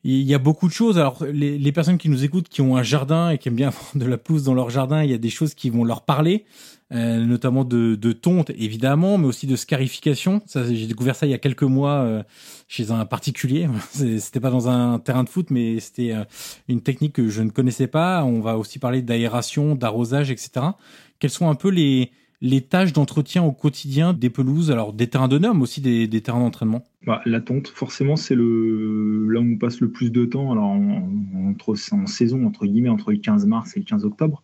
[0.07, 0.99] il y a beaucoup de choses.
[0.99, 3.91] Alors, les, personnes qui nous écoutent, qui ont un jardin et qui aiment bien avoir
[3.95, 6.45] de la pelouse dans leur jardin, il y a des choses qui vont leur parler,
[6.93, 10.43] euh, notamment de, de tonte, évidemment, mais aussi de scarification.
[10.45, 12.23] Ça, j'ai découvert ça il y a quelques mois euh,
[12.67, 13.67] chez un particulier.
[13.93, 16.23] C'était pas dans un terrain de foot, mais c'était euh,
[16.67, 18.23] une technique que je ne connaissais pas.
[18.23, 20.67] On va aussi parler d'aération, d'arrosage, etc.
[21.17, 25.27] Quels sont un peu les les tâches d'entretien au quotidien des pelouses, alors des terrains
[25.27, 26.83] d'honneur, mais aussi des, terrains d'entraînement?
[27.05, 30.51] Bah, La tonte, forcément, c'est le là où on passe le plus de temps.
[30.51, 31.09] Alors, en,
[31.49, 34.43] entre, en saison, entre guillemets, entre le 15 mars et le 15 octobre,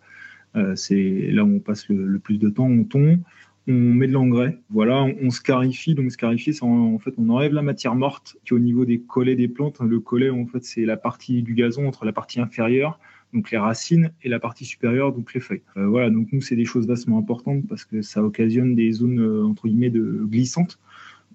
[0.56, 2.68] euh, c'est là où on passe le, plus de temps.
[2.68, 3.20] On tond,
[3.68, 5.96] on met de l'engrais, voilà, on, scarifie.
[5.96, 9.00] Donc, scarifier, c'est en, fait, on enlève la matière morte qui est au niveau des
[9.00, 9.80] collets des plantes.
[9.82, 13.00] Le collet, en fait, c'est la partie du gazon entre la partie inférieure
[13.34, 15.62] donc les racines, et la partie supérieure, donc les feuilles.
[15.78, 19.20] Euh, voilà, donc nous, c'est des choses vastement importantes parce que ça occasionne des zones,
[19.20, 20.80] euh, entre guillemets, de glissantes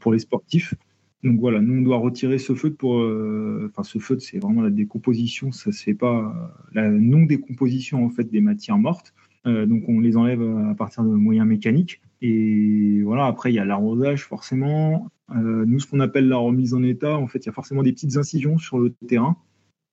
[0.01, 0.75] pour les sportifs.
[1.27, 2.99] Donc voilà, nous, on doit retirer ce feutre pour.
[2.99, 6.53] Euh, enfin, ce feutre, c'est vraiment la décomposition, ça fait pas.
[6.73, 9.13] la non-décomposition, en fait, des matières mortes.
[9.45, 12.01] donc on les enlève à partir de moyens mécaniques.
[12.23, 15.11] Et voilà, après, il y a l'arrosage, forcément.
[15.35, 17.93] nous, ce qu'on appelle la remise en état, en fait, il y a forcément des
[17.93, 19.37] petites incisions sur le terrain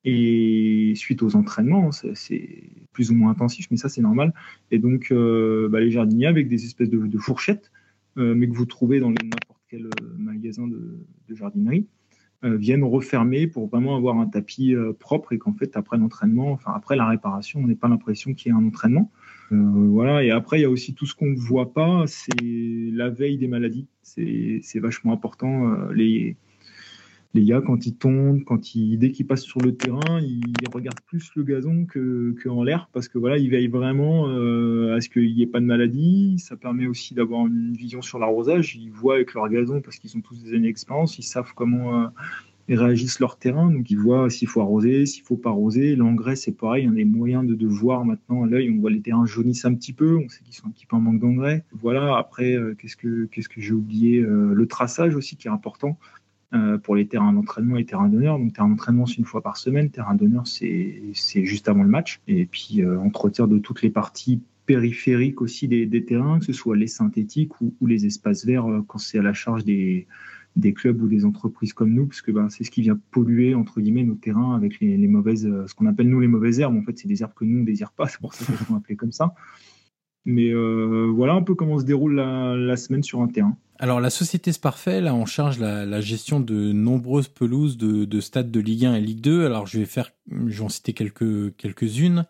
[0.05, 4.33] et suite aux entraînements, c'est plus ou moins intensif, mais ça c'est normal.
[4.71, 7.71] Et donc euh, bah, les jardiniers avec des espèces de, fourchettes,
[8.17, 11.87] euh, mais que vous trouvez dans n'importe euh, magasin de, jardinerie,
[12.45, 16.97] viennent refermer pour vraiment avoir un tapis propre et qu'en fait après l'entraînement, enfin après
[16.97, 19.09] la réparation, on n'ait pas l'impression qu'il y ait un entraînement.
[19.49, 20.25] voilà.
[20.25, 23.37] Et après il y a aussi tout ce qu'on ne voit pas, c'est la veille
[23.37, 23.87] des maladies.
[24.01, 25.73] C'est vachement important.
[25.91, 26.35] les
[27.33, 31.01] les gars, quand ils tombent, quand ils, dès qu'ils passent sur le terrain, ils regardent
[31.01, 35.09] plus le gazon que, en l'air parce que voilà, ils veillent vraiment euh, à ce
[35.09, 36.37] qu'il n'y ait pas de maladie.
[36.37, 38.75] Ça permet aussi d'avoir une vision sur l'arrosage.
[38.75, 41.17] Ils voient avec leur gazon parce qu'ils ont tous des années d'expérience.
[41.17, 42.07] Ils savent comment euh,
[42.69, 43.71] réagissent leur terrain.
[43.71, 45.95] Donc ils voient s'il faut arroser, s'il faut pas arroser.
[45.95, 46.87] L'engrais, c'est pareil.
[46.87, 48.69] On a des moyens de, de voir maintenant à l'œil.
[48.69, 50.17] On voit les terrains jaunissent un petit peu.
[50.17, 51.65] On sait qu'ils sont un petit peu en manque d'engrais.
[51.71, 52.15] Voilà.
[52.15, 55.97] Après, euh, qu'est-ce que qu'est-ce que j'ai oublié Le traçage aussi qui est important.
[56.53, 58.37] Euh, pour les terrains d'entraînement et terrains d'honneur.
[58.37, 59.89] Donc, terrain d'entraînement, c'est une fois par semaine.
[59.89, 62.21] Terrain d'honneur, c'est juste avant le match.
[62.27, 66.75] Et puis, euh, entretien de toutes les parties périphériques aussi des, terrains, que ce soit
[66.75, 70.05] les synthétiques ou, les espaces verts euh, quand c'est à la charge des,
[70.75, 73.81] clubs ou des entreprises comme nous, parce que ben, c'est ce qui vient polluer entre
[73.81, 76.77] guillemets nos terrains avec les, mauvaises, ce qu'on appelle nous les mauvaises herbes.
[76.77, 78.75] En fait, c'est des herbes que nous on désire pas, c'est pour ça qu'elles sont
[78.75, 79.33] appelées comme ça.
[80.25, 83.57] Mais voilà un peu comment se déroule la, la semaine sur un terrain.
[83.83, 88.59] Alors la société Sparfait, là, on charge la, gestion de nombreuses pelouses de, stades de
[88.61, 89.45] Ligue 1 et Ligue 2.
[89.45, 92.25] Alors je vais faire, je vais en citer quelques quelques-unes.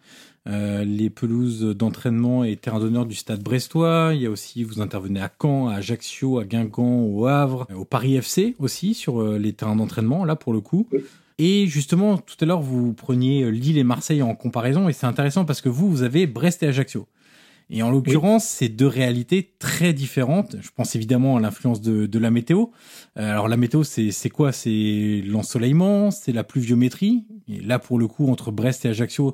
[0.48, 4.14] Euh, les pelouses d'entraînement et terrain d'honneur du stade brestois.
[4.16, 7.86] Il y a aussi, vous intervenez à Caen, à Ajaccio, à Guingamp, au Havre, au
[7.86, 10.88] Paris FC aussi sur euh, les terrains d'entraînement, là pour le coup.
[11.38, 15.46] Et justement, tout à l'heure, vous preniez Lille et Marseille en comparaison, et c'est intéressant
[15.46, 17.08] parce que vous, vous avez Brest et Ajaccio.
[17.76, 20.58] Et en l'occurrence, c'est deux réalités très différentes.
[20.62, 22.68] Je pense évidemment à l'influence de, de, la météo.
[23.18, 24.52] Euh, alors la météo, c'est quoi?
[24.52, 27.26] C'est l'ensoleillement, c'est la pluviométrie.
[27.48, 29.34] Et là, pour le coup, entre Brest et Ajaccio,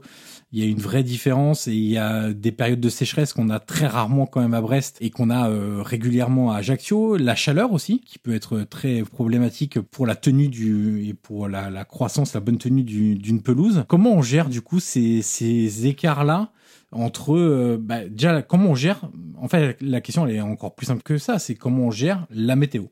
[0.53, 3.49] il y a une vraie différence et il y a des périodes de sécheresse qu'on
[3.49, 7.17] a très rarement quand même à Brest et qu'on a euh, régulièrement à Ajaccio.
[7.17, 11.69] La chaleur aussi, qui peut être très problématique pour la tenue du et pour la,
[11.69, 13.83] la croissance, la bonne tenue d'une pelouse.
[13.89, 16.53] Comment on gère du coup ces, ces écarts-là?
[16.91, 19.01] Entre euh, bah, déjà comment on gère
[19.37, 22.25] en fait la question elle est encore plus simple que ça c'est comment on gère
[22.31, 22.83] la météo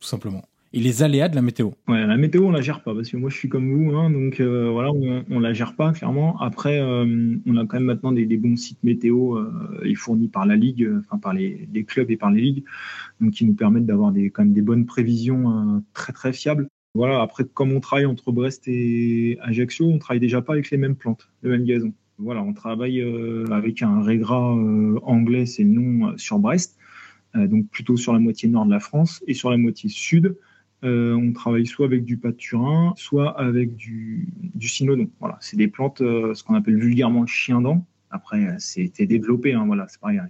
[0.00, 0.42] tout simplement
[0.74, 1.70] et les aléas de la météo.
[1.86, 4.40] La météo on la gère pas parce que moi je suis comme vous hein, donc
[4.40, 6.36] euh, voilà on, la gère pas clairement.
[6.40, 10.56] Après euh, on a quand même maintenant des, bons sites météo euh, fournis par la
[10.56, 12.64] ligue, enfin par les, les, clubs et par les ligues
[13.20, 16.66] donc qui nous permettent d'avoir des quand même des bonnes prévisions très très fiables.
[16.96, 20.76] Voilà après comme on travaille entre Brest et Ajaccio on travaille déjà pas avec les
[20.76, 21.92] mêmes plantes, le même gazon.
[22.18, 26.78] Voilà, on travaille euh, avec un régras euh, anglais, c'est le nom, euh, sur Brest,
[27.34, 30.36] donc plutôt sur la moitié nord de la France, et sur la moitié sud,
[30.84, 35.10] on travaille soit avec du pâturin, soit avec du, du cynodon.
[35.18, 37.84] Voilà, c'est des plantes, ce qu'on appelle vulgairement le chien dent.
[38.10, 40.20] Après, c'était développé, hein, voilà, c'est pareil.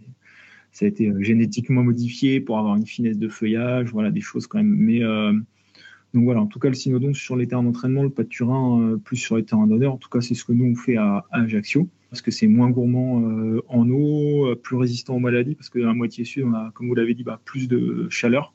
[0.72, 4.62] Ça a été génétiquement modifié pour avoir une finesse de feuillage, voilà, des choses quand
[4.62, 5.44] même.
[6.14, 9.16] Donc voilà, en tout cas, le synodon sur les terrains d'entraînement, le pâturin euh, plus
[9.16, 9.94] sur les terrains d'honneur.
[9.94, 11.88] En tout cas, c'est ce que nous on fait à, Ajaccio.
[12.08, 13.20] parce que c'est moins gourmand
[13.66, 16.86] en eau, plus résistant aux maladies, parce que dans la moitié sud, on a, comme
[16.86, 18.54] vous l'avez dit, bah, plus de chaleur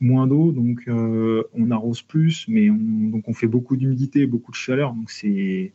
[0.00, 4.56] moins d'eau, donc on arrose plus, mais on, donc on fait beaucoup d'humidité, beaucoup de
[4.56, 5.72] chaleur, donc c'est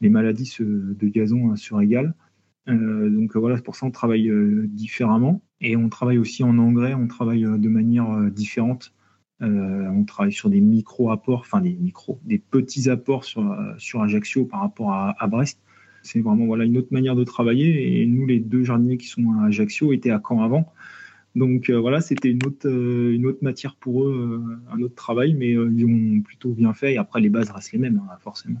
[0.00, 2.14] les maladies de gazon sur égal.
[2.66, 4.30] donc voilà, pour ça on travaille
[4.68, 8.92] différemment et on travaille aussi en engrais, on travaille de manière différente.
[9.40, 14.60] On travaille sur des micro-apports, enfin des micros, des petits apports sur, sur Ajaccio par
[14.60, 15.60] rapport à, Brest.
[16.02, 18.00] C'est vraiment voilà, une autre manière de travailler.
[18.00, 20.72] Et nous, les deux jardiniers qui sont à Ajaccio étaient à Caen avant.
[21.36, 24.96] Donc euh, voilà, c'était une autre, euh, une autre matière pour eux, euh, un autre
[24.96, 26.94] travail, mais ils ont plutôt bien fait.
[26.94, 28.60] Et après, les bases restent les mêmes, hein, forcément.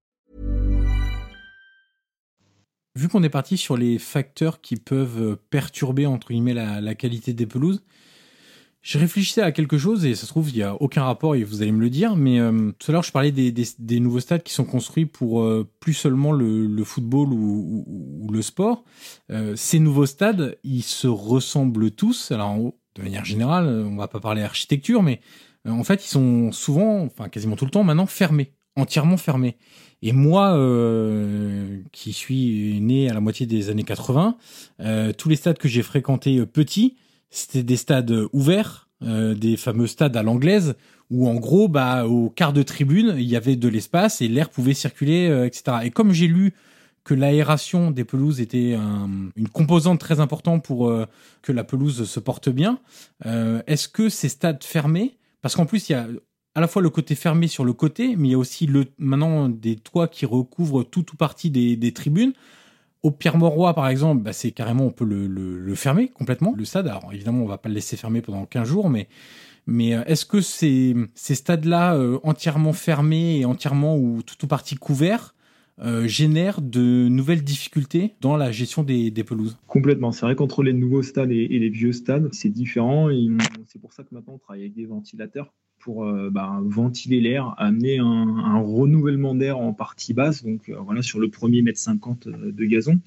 [2.95, 7.45] Vu qu'on est parti sur les facteurs qui peuvent perturber entre guillemets la, qualité des
[7.45, 7.83] pelouses,
[8.81, 11.43] Je réfléchissais à quelque chose et ça se trouve il y a aucun rapport et
[11.43, 14.43] vous allez me le dire, mais euh, tout à l'heure je parlais des, nouveaux stades
[14.43, 18.83] qui sont construits pour euh, plus seulement le, football ou, le sport.
[19.31, 22.31] Euh, ces nouveaux stades, ils se ressemblent tous.
[22.31, 25.21] Alors de manière générale, on va pas parler architecture, mais
[25.67, 29.57] euh, en fait ils sont souvent, enfin quasiment tout le temps maintenant fermés, entièrement fermés.
[30.01, 30.57] Et moi,
[31.91, 34.35] qui suis né à la moitié des années 80,
[35.17, 36.95] tous les stades que j'ai fréquentés petits
[37.31, 40.75] c'était des stades ouverts, euh, des fameux stades à l'anglaise,
[41.09, 44.49] où en gros, bah, au quart de tribune, il y avait de l'espace et l'air
[44.49, 45.77] pouvait circuler, euh, etc.
[45.83, 46.53] Et comme j'ai lu
[47.03, 48.73] que l'aération des pelouses était
[49.35, 51.07] une composante très importante pour euh,
[51.41, 52.77] que la pelouse se porte bien,
[53.25, 56.07] euh, est-ce que ces stades fermés, parce qu'en plus il y a
[56.55, 58.85] à la fois le côté fermé sur le côté, mais il y a aussi le
[58.97, 62.33] maintenant des toits qui recouvrent tout ou partie des, tribunes.
[63.03, 66.87] Au Pierre-Mauroy, par exemple, bah, c'est carrément, on peut le, fermer complètement, le stade.
[66.87, 69.07] Alors évidemment, on va pas le laisser fermer pendant 15 jours, mais,
[69.69, 75.33] euh, est-ce que ces, stades-là, euh, entièrement fermés et entièrement ou tout ou partie couverts,
[75.79, 79.57] euh, génèrent de nouvelles difficultés dans la gestion des, pelouses?
[79.67, 80.11] Complètement.
[80.11, 83.07] C'est vrai qu'entre les nouveaux stades et, et les vieux stades, c'est différent.
[83.67, 87.53] C'est pour ça que maintenant, on travaille avec des ventilateurs pour euh, bah, ventiler l'air,
[87.57, 90.43] amener un, renouvellement d'air en partie basse.
[90.43, 92.99] Donc euh, voilà, sur le premier mètre 50 euh, de gazon,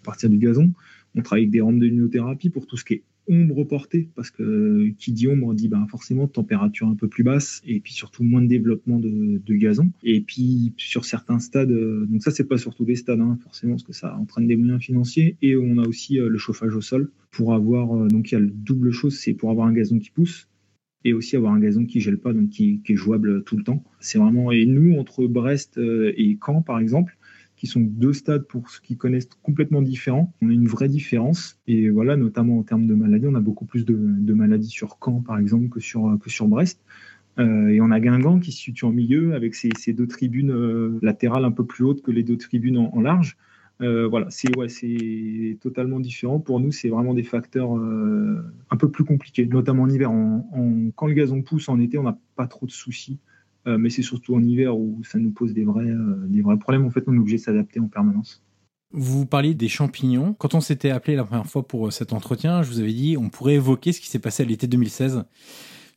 [0.00, 0.72] à partir du gazon,
[1.14, 4.30] on travaille avec des rampes de luminothérapie pour tout ce qui est ombre portée, parce
[4.30, 8.24] que qui dit ombre dit bah, forcément température un peu plus basse et puis surtout
[8.24, 9.90] moins de développement de, gazon.
[10.02, 13.74] Et puis sur certains stades, donc ça c'est pas sur tous les stades hein, forcément
[13.74, 17.10] parce que ça entraîne des moyens financiers et on a aussi le chauffage au sol
[17.30, 20.10] pour avoir donc il y a le double chose, c'est pour avoir un gazon qui
[20.10, 20.48] pousse
[21.04, 23.82] et aussi avoir un gazon qui gèle pas, donc qui, est jouable tout le temps.
[24.00, 27.16] C'est vraiment et nous entre Brest euh, et Caen par exemple,
[27.56, 31.58] qui sont deux stades pour ceux qui connaissent complètement différents, on a une vraie différence
[31.66, 33.94] et voilà notamment en termes de maladies, on a beaucoup plus de,
[34.32, 36.80] maladies sur Caen par exemple que sur que sur Brest.
[37.38, 40.98] Euh, et on a Guingamp qui se situe en milieu avec ses, deux tribunes euh,
[41.00, 43.36] latérales un peu plus hautes que les deux tribunes en large.
[43.80, 46.38] Euh, voilà, c'est ouais, c'est totalement différent.
[46.38, 50.10] Pour nous, c'est vraiment des facteurs euh, un peu plus compliqués, notamment en hiver.
[50.10, 53.18] En, quand le gazon pousse en été, on n'a pas trop de soucis,
[53.66, 55.92] euh, mais c'est surtout en hiver où ça nous pose des vrais,
[56.26, 56.84] des vrais problèmes.
[56.84, 58.42] En fait, on est obligé de s'adapter en permanence.
[58.92, 60.34] Vous parliez des champignons.
[60.34, 63.30] Quand on s'était appelé la première fois pour cet entretien, je vous avais dit on
[63.30, 65.24] pourrait évoquer ce qui s'est passé à l'été 2016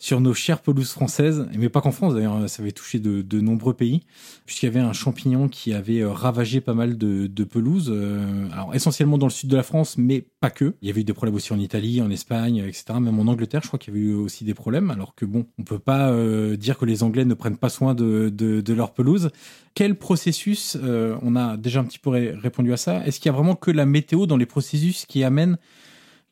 [0.03, 3.73] sur nos chères pelouses françaises, mais pas qu'en France d'ailleurs, ça avait touché de, nombreux
[3.73, 4.01] pays,
[4.45, 8.75] puisqu'il y avait un champignon qui avait euh, ravagé pas mal de, pelouses, euh, alors
[8.75, 10.75] essentiellement dans le sud de la France, mais pas que.
[10.81, 12.99] Il y avait eu des problèmes aussi en Italie, en Espagne, etc.
[12.99, 15.45] Même en Angleterre, je crois qu'il y avait eu aussi des problèmes, alors que bon,
[15.57, 18.73] on peut pas euh, dire que les Anglais ne prennent pas soin de, de, de
[18.73, 19.29] leur pelouse.
[19.73, 23.37] Quel processus, on a déjà un petit peu répondu à ça, est-ce qu'il y a
[23.37, 25.57] vraiment que la météo dans les processus qui amène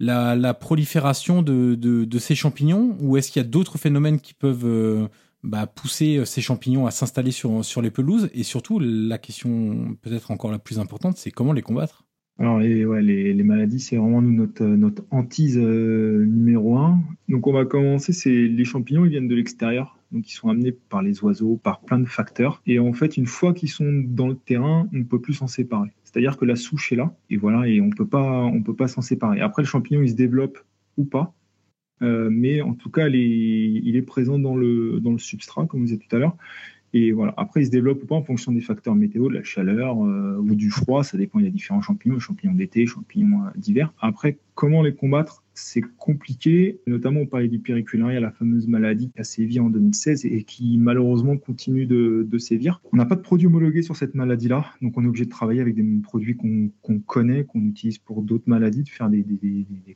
[0.02, 5.08] la, prolifération de, ces champignons ou est-ce qu'il y a d'autres phénomènes qui peuvent euh,
[5.44, 8.30] bah, pousser ces champignons à s'installer sur, les pelouses?
[8.34, 12.06] Et surtout, la question peut-être encore la plus importante, c'est comment les combattre?
[12.40, 17.00] Alors les maladies, c'est vraiment notre, notre hantise euh, numéro un.
[17.30, 20.72] Donc on va commencer, c'est les champignons, ils viennent de l'extérieur, donc ils sont amenés
[20.72, 22.64] par les oiseaux, par plein de facteurs.
[22.66, 25.46] Et en fait, une fois qu'ils sont dans le terrain, on ne peut plus s'en
[25.46, 25.92] séparer.
[26.12, 28.88] C'est-à-dire que la souche est là, et voilà, et on peut pas, on peut pas
[28.88, 29.40] s'en séparer.
[29.40, 30.60] Après, le champignon, il se développe
[30.98, 31.34] ou pas,
[32.02, 35.82] euh, mais en tout cas, il est, il présent dans le, dans le substrat, comme
[35.82, 36.36] vous disiez tout à l'heure.
[36.94, 37.34] Et voilà.
[37.38, 40.56] Après, ils se développent ou pas en fonction des facteurs météo, de la chaleur ou
[40.56, 41.04] du froid.
[41.04, 41.40] Ça dépend.
[41.40, 43.94] Il y a différents champignons, champignons d'été, champignons d'hiver.
[44.02, 45.41] Après, comment les combattre?
[45.54, 46.80] C'est compliqué.
[46.88, 50.78] Notamment, on parlait du péricularia, la fameuse maladie qui a sévi en 2016 et qui
[50.78, 52.82] malheureusement continue de, sévir.
[52.92, 55.62] On n'a pas de produit homologué sur cette maladie-là, donc on est obligé de travailler
[55.62, 59.24] avec des produits qu'on connaît, qu'on utilise pour d'autres maladies, de faire des,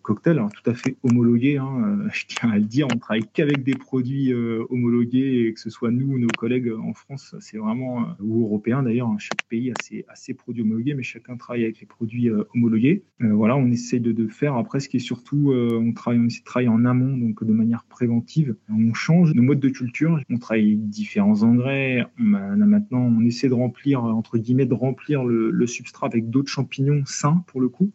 [0.03, 1.57] cocktails, alors tout à fait homologués.
[1.57, 5.53] Hein, euh, je tiens à le dire, on travaille qu'avec des produits euh, homologués, et
[5.53, 9.07] que ce soit nous ou nos collègues en France, c'est vraiment, euh, ou européens d'ailleurs,
[9.07, 12.29] hein, chaque pays a ses, a ses, produits homologués, mais chacun travaille avec les produits
[12.53, 13.03] homologués.
[13.19, 16.27] voilà, on essaie de, de, faire après ce qui est surtout euh, on travaille, on
[16.43, 18.55] travaille en amont, donc de manière préventive.
[18.69, 20.19] On change nos modes de culture.
[20.29, 22.05] On travaille différents engrais.
[22.19, 26.51] On a, maintenant, on essaie de remplir, entre guillemets, de remplir le, substrat avec d'autres
[26.51, 27.91] champignons sains pour le coup,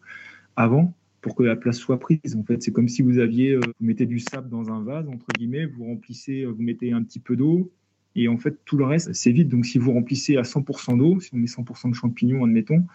[0.55, 2.35] avant pour que la place soit prise.
[2.35, 5.07] En fait, c'est comme si vous aviez, euh, vous mettez du sable dans un vase,
[5.07, 7.71] entre guillemets, vous remplissez, euh, vous mettez un petit peu d'eau,
[8.15, 9.49] et en fait, tout le reste, c'est vide.
[9.49, 12.85] Donc, si vous remplissez à 100% d'eau, si on met 100% de champignons, admettons,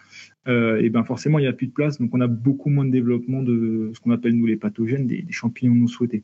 [0.47, 1.99] euh, et ben forcément, il n'y a plus de place.
[1.99, 5.25] Donc, on a beaucoup moins de développement de ce qu'on appelle, nous, les pathogènes, des,
[5.31, 6.23] champignons non souhaités.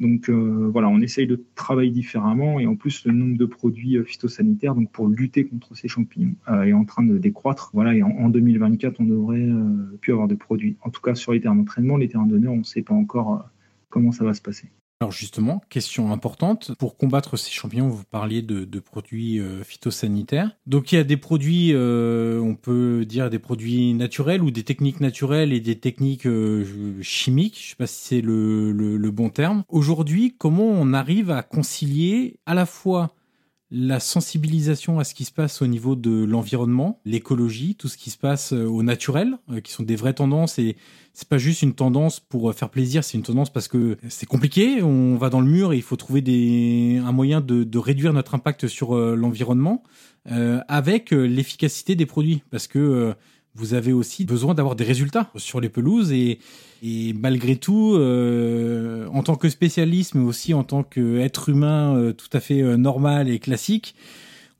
[0.00, 2.58] Donc, euh, voilà, on essaye de travailler différemment.
[2.58, 6.34] Et en plus, le nombre de produits euh, phytosanitaires, donc pour lutter contre ces champignons,
[6.64, 7.70] est en train de décroître.
[7.74, 9.46] Voilà, et en, 2024, on devrait
[10.00, 10.76] plus avoir de produits.
[10.80, 13.48] En tout cas, sur les terrains d'entraînement, les terrains d'honneur, on ne sait pas encore
[13.90, 14.70] comment ça va se passer.
[15.04, 20.56] Alors justement, question importante, pour combattre ces champignons, vous parliez de, produits euh, phytosanitaires.
[20.66, 24.62] Donc il y a des produits, euh, on peut dire des produits naturels ou des
[24.62, 29.10] techniques naturelles et des techniques euh, chimiques, je ne sais pas si c'est le, le
[29.10, 29.64] bon terme.
[29.68, 33.12] Aujourd'hui, comment on arrive à concilier à la fois
[33.76, 38.10] la sensibilisation à ce qui se passe au niveau de l'environnement, l'écologie, tout ce qui
[38.10, 40.60] se passe euh, au naturel, euh, qui sont des vraies tendances.
[40.60, 40.76] Et
[41.12, 44.26] c'est pas juste une tendance pour euh, faire plaisir, c'est une tendance parce que c'est
[44.26, 48.12] compliqué, on va dans le mur et il faut trouver des, un moyen de, réduire
[48.12, 49.82] notre impact sur l'environnement
[50.26, 52.42] avec l'efficacité des produits.
[52.50, 53.14] Parce que
[53.54, 56.38] vous avez aussi besoin d'avoir des résultats sur les pelouses et,
[57.14, 62.28] malgré tout, euh, en tant que spécialiste, mais aussi en tant qu'être humain euh, tout
[62.32, 63.94] à fait euh, normal et classique,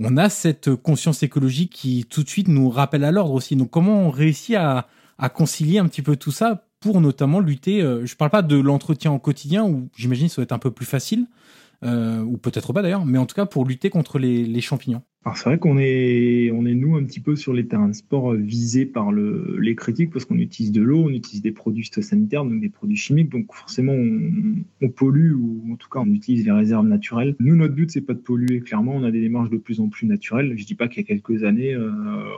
[0.00, 3.56] on a cette conscience écologique qui tout de suite nous rappelle à l'ordre aussi.
[3.56, 4.86] Donc comment on réussit à,
[5.34, 9.10] concilier un petit peu tout ça pour notamment lutter, je ne parle pas de l'entretien
[9.12, 11.26] au quotidien où j'imagine ça va être un peu plus facile,
[11.82, 15.02] ou peut-être pas d'ailleurs, mais en tout cas pour lutter contre les champignons.
[15.26, 17.94] Alors c'est vrai qu'on est, on est nous un petit peu sur les terrains de
[17.94, 21.50] sport euh, visés par le, les critiques parce qu'on utilise de l'eau, on utilise des
[21.50, 26.12] produits phytosanitaires, donc des produits chimiques, donc forcément on, pollue ou en tout cas on
[26.12, 27.36] utilise les réserves naturelles.
[27.40, 29.88] Nous notre but c'est pas de polluer, clairement on a des démarches de plus en
[29.88, 30.58] plus naturelles.
[30.58, 31.90] Je dis pas qu'il y a quelques années euh,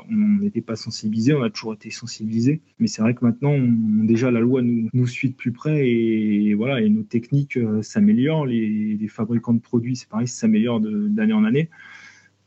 [0.09, 4.31] on n'était pas sensibilisé, on a toujours été sensibilisé, mais c'est vrai que maintenant déjà
[4.31, 8.47] la loi nous, nous suit de plus près et, voilà et nos techniques euh, s'améliorent,
[8.47, 11.69] les, les, fabricants de produits c'est pareil, s'améliorent d'année en année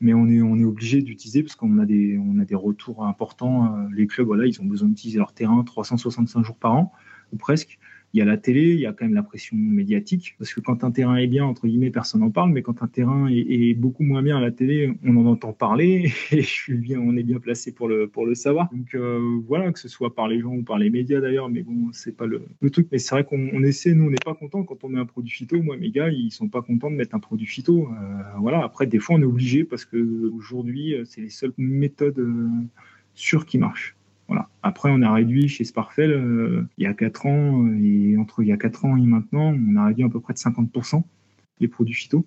[0.01, 3.75] mais on est, on est obligé d'utiliser parce qu'on a des, a des retours importants.
[3.75, 6.93] Euh, les clubs, voilà, ils ont besoin d'utiliser leur terrain 365 jours par an,
[7.33, 7.79] ou presque
[8.13, 10.59] il y a la télé, il y a quand même la pression médiatique, parce que
[10.61, 13.73] quand un terrain est bien, entre guillemets, personne n'en parle, mais quand un terrain est,
[13.75, 17.15] beaucoup moins bien à la télé, on en entend parler, et je suis bien, on
[17.17, 18.69] est bien placé pour le, pour le savoir.
[18.73, 21.61] Donc euh, voilà, que ce soit par les gens ou par les médias d'ailleurs, mais
[21.61, 22.41] bon, c'est pas le,
[22.71, 22.87] truc.
[22.91, 25.31] Mais c'est vrai qu'on essaie, nous, on n'est pas content quand on met un produit
[25.31, 25.61] phyto.
[25.61, 27.87] Moi, mes gars, ils sont pas contents de mettre un produit phyto.
[27.87, 32.19] Euh, voilà, après, des fois, on est obligé, parce que aujourd'hui, c'est les seules méthodes
[32.19, 32.47] euh,
[33.13, 33.95] sûres qui marchent.
[34.61, 38.41] Après, on a réduit chez Sparfell euh, il y a 4 ans euh, et entre
[38.41, 41.03] il y a 4 ans et maintenant, on a réduit à peu près de 50%
[41.59, 42.25] les produits phyto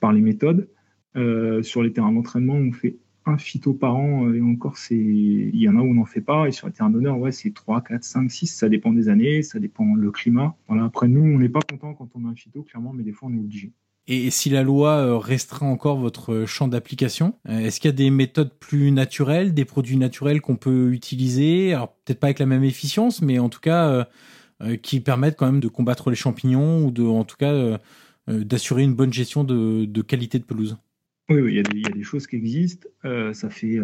[0.00, 0.68] par les méthodes.
[1.16, 5.68] Euh, sur les terrains d'entraînement, on fait un phyto par an et encore, il y
[5.68, 6.46] en a où on n'en fait pas.
[6.48, 8.46] Et sur les terrains d'honneur, ouais, c'est 3, 4, 5, 6.
[8.48, 10.56] Ça dépend des années, ça dépend le climat.
[10.68, 10.84] Voilà.
[10.84, 13.28] Après, nous, on n'est pas content quand on a un phyto, clairement, mais des fois,
[13.30, 13.72] on est obligé.
[14.06, 17.96] Et si la loi euh, restreint encore votre champ d'application, euh, est-ce qu'il y a
[17.96, 21.72] des méthodes plus naturelles, des produits naturels qu'on peut utiliser?
[21.72, 24.06] Alors peut-être pas avec la même efficience, mais en tout cas
[24.62, 27.78] euh, qui permettent quand même de combattre les champignons ou de, en tout cas,
[28.28, 30.78] d'assurer une bonne gestion de, qualité de pelouse.
[31.30, 32.86] Oui, il, y a des, choses qui existent.
[33.02, 33.78] ça fait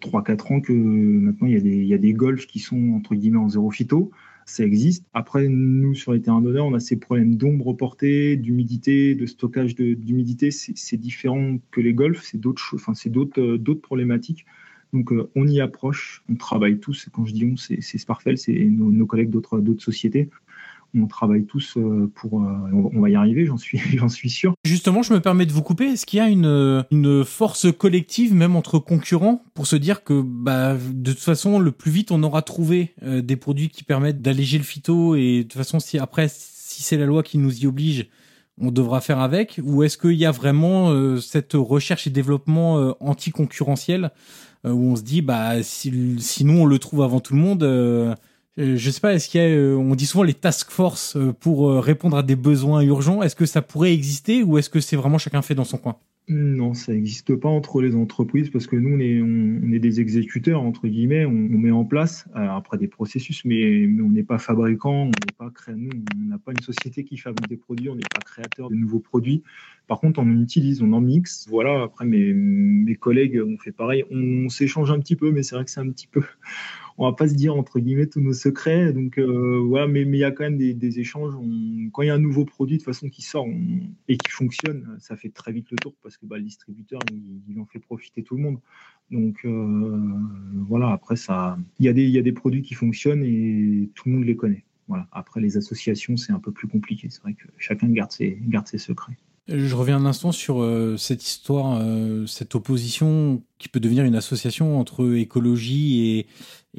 [0.00, 3.70] 3-4 ans que maintenant il y, a des, golfs qui sont entre guillemets en zéro
[3.70, 4.10] phyto
[4.46, 5.04] ça existe.
[5.14, 9.74] Après, nous, sur les terrains d'honneur, on a ces problèmes d'ombre portée, d'humidité, de stockage
[9.74, 10.50] d'humidité.
[10.50, 12.92] C'est différent que les golfs, c'est d'autres enfin,
[13.38, 14.44] euh, d'autres problématiques.
[14.92, 17.08] Donc, euh, on y approche, on travaille tous.
[17.12, 20.30] Quand je dis on, c'est Sparfell, c'est nos, nos, collègues d'autres sociétés
[20.94, 22.40] on travaille tous euh, pour.
[22.40, 24.54] Euh, on va y arriver, j'en suis, j'en suis sûr.
[24.64, 25.86] Justement, je me permets de vous couper.
[25.86, 30.22] Est-ce qu'il y a une, une force collective, même entre concurrents, pour se dire que,
[30.22, 34.22] bah, de toute façon, le plus vite on aura trouvé euh, des produits qui permettent
[34.22, 37.62] d'alléger le phyto et de toute façon, si après, si c'est la loi qui nous
[37.62, 38.08] y oblige,
[38.60, 39.60] on devra faire avec?
[39.62, 44.12] Ou est-ce qu'il y a vraiment cette recherche et développement anti-concurrentiel
[44.64, 47.64] où on se dit, bah, si, sinon on le trouve avant tout le monde
[48.56, 52.16] je sais pas, est-ce qu'il y a, on dit souvent les task force pour répondre
[52.16, 53.22] à des besoins urgents.
[53.22, 55.96] Est-ce que ça pourrait exister ou est-ce que c'est vraiment chacun fait dans son coin?
[56.26, 60.88] Non, ça n'existe pas entre les entreprises parce que nous, on est, des exécuteurs, entre
[60.88, 65.36] guillemets, on, met en place, après des processus, mais, on n'est pas fabricant, on n'est
[65.36, 68.70] pas nous, on n'a pas une société qui fabrique des produits, on n'est pas créateur
[68.70, 69.42] de nouveaux produits.
[69.86, 71.46] Par contre, on en utilise, on en mixe.
[71.50, 74.04] Voilà, après, mes collègues ont fait pareil.
[74.10, 76.22] On, s'échange un petit peu, mais c'est vrai que c'est un petit peu
[76.96, 78.92] on va pas se dire entre guillemets tous nos secrets.
[78.92, 81.34] Donc euh, voilà, mais il y a quand même des, échanges.
[81.92, 83.46] quand il y a un nouveau produit de façon qui sort
[84.08, 87.60] et qui fonctionne, ça fait très vite le tour parce que bah, le distributeur il,
[87.60, 88.58] en fait profiter tout le monde.
[89.10, 90.08] Donc euh,
[90.68, 91.88] voilà, après ça, il y,
[92.18, 94.64] a des, produits qui fonctionnent et tout le monde les connaît.
[94.88, 95.08] Voilà.
[95.12, 97.08] Après les associations, c'est un peu plus compliqué.
[97.10, 98.38] C'est vrai que chacun garde ses,
[98.78, 99.16] secrets.
[99.48, 101.82] Je reviens un instant sur euh, cette histoire,
[102.26, 106.26] cette opposition qui peut devenir une association entre écologie et,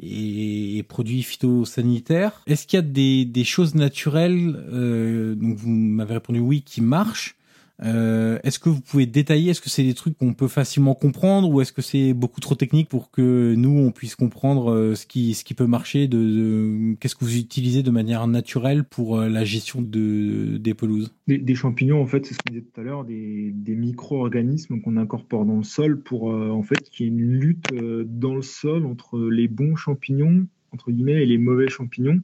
[0.02, 2.42] et, produits phytosanitaires.
[2.46, 6.80] Est-ce qu'il y a des, des choses naturelles, euh, donc vous m'avez répondu oui, qui
[6.80, 7.35] marchent
[7.84, 11.50] euh, est-ce que vous pouvez détailler Est-ce que c'est des trucs qu'on peut facilement comprendre
[11.50, 15.06] ou est-ce que c'est beaucoup trop technique pour que nous on puisse comprendre euh, ce
[15.06, 19.82] qui peut marcher de, qu'est-ce que vous utilisez de manière naturelle pour euh, la gestion
[19.82, 21.14] de des pelouses?
[21.26, 25.44] Des, champignons en fait, c'est ce qu'on disait tout à l'heure, des, micro-organismes qu'on incorpore
[25.44, 27.72] dans le sol pour en fait qu'il y ait une lutte
[28.06, 32.20] dans le sol entre les bons champignons entre et les mauvais champignons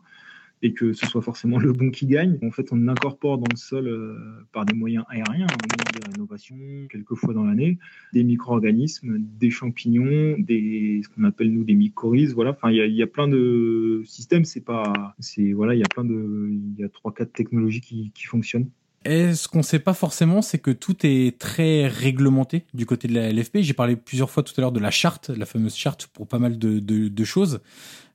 [0.63, 2.39] et que ce soit forcément le bon qui gagne.
[2.43, 4.17] En fait, on incorpore dans le sol euh,
[4.53, 6.57] par des moyens aériens, des rénovations
[6.89, 7.79] quelques fois dans l'année,
[8.13, 12.35] des micro-organismes, des champignons, des ce qu'on appelle nous des mycorhizes.
[12.35, 14.45] Voilà, enfin il y a, plein de systèmes.
[14.45, 17.81] C'est pas, c'est voilà, il y a plein de, il y a trois quatre technologies
[17.81, 18.71] qui fonctionnent.
[19.05, 23.15] Est-ce qu'on ne sait pas forcément, c'est que tout est très réglementé du côté de
[23.15, 23.59] la LFP.
[23.61, 26.39] J'ai parlé plusieurs fois tout à l'heure de la charte, la fameuse charte pour pas
[26.39, 27.61] mal de, choses.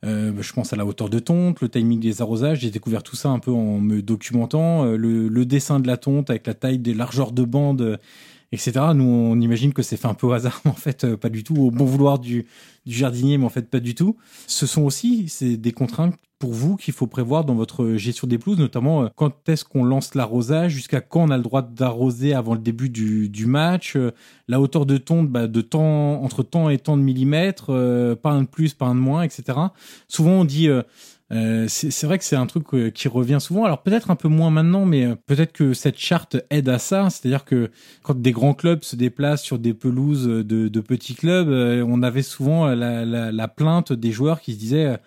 [0.05, 2.59] Euh, je pense à la hauteur de tonte, le timing des arrosages.
[2.59, 4.85] J'ai découvert tout ça un peu en me documentant.
[4.85, 7.97] Euh, le, le, dessin de la tonte avec la taille des largeurs de bande, euh,
[8.51, 8.71] etc.
[8.93, 11.29] Nous, on imagine que c'est fait un peu au hasard, mais en fait, euh, pas
[11.29, 11.55] du tout.
[11.55, 12.45] Au bon vouloir du,
[12.85, 14.17] du jardinier, mais en fait, pas du tout.
[14.47, 18.59] Ce sont aussi des contraintes pour vous qu'il faut prévoir dans votre gestion des pelouses,
[18.59, 22.53] notamment euh, quand est-ce qu'on lance l'arrosage, jusqu'à quand on a le droit d'arroser avant
[22.53, 24.11] le début du, du match, euh,
[24.47, 27.67] la hauteur de tonte bah, de temps entre temps et temps de millimètres,
[28.21, 29.57] pas un de plus, pas un de moins, etc.
[30.07, 30.69] Souvent on dit
[31.29, 33.65] c'est vrai que c'est un truc qui revient souvent.
[33.65, 37.09] Alors peut-être un peu moins maintenant, mais peut-être que cette charte aide à ça.
[37.09, 37.69] C'est-à-dire que
[38.03, 42.21] quand des grands clubs se déplacent sur des pelouses de, de petits clubs, on avait
[42.21, 44.97] souvent la, la, la, plainte des joueurs qui se disaient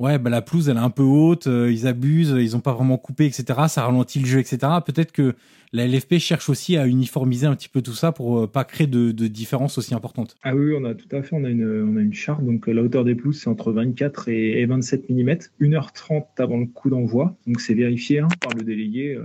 [0.00, 2.72] ouais, bah, la pelouse, elle est un peu haute, euh, ils abusent, ils ont pas
[2.72, 3.44] vraiment coupé, etc.
[3.68, 4.58] Ça ralentit le jeu, etc.
[4.84, 5.36] Peut-être que
[5.72, 8.86] la LFP cherche aussi à uniformiser un petit peu tout ça pour euh, pas créer
[8.86, 10.36] de, différences aussi importantes.
[10.42, 12.44] Ah oui, on a tout à fait, on a une, on a une charte.
[12.44, 16.66] Donc euh, la hauteur des pelouses, c'est entre 24 et, 27 mm, 1h30 avant le
[16.66, 17.36] coup d'envoi.
[17.46, 19.16] Donc c'est vérifié hein, par le délégué.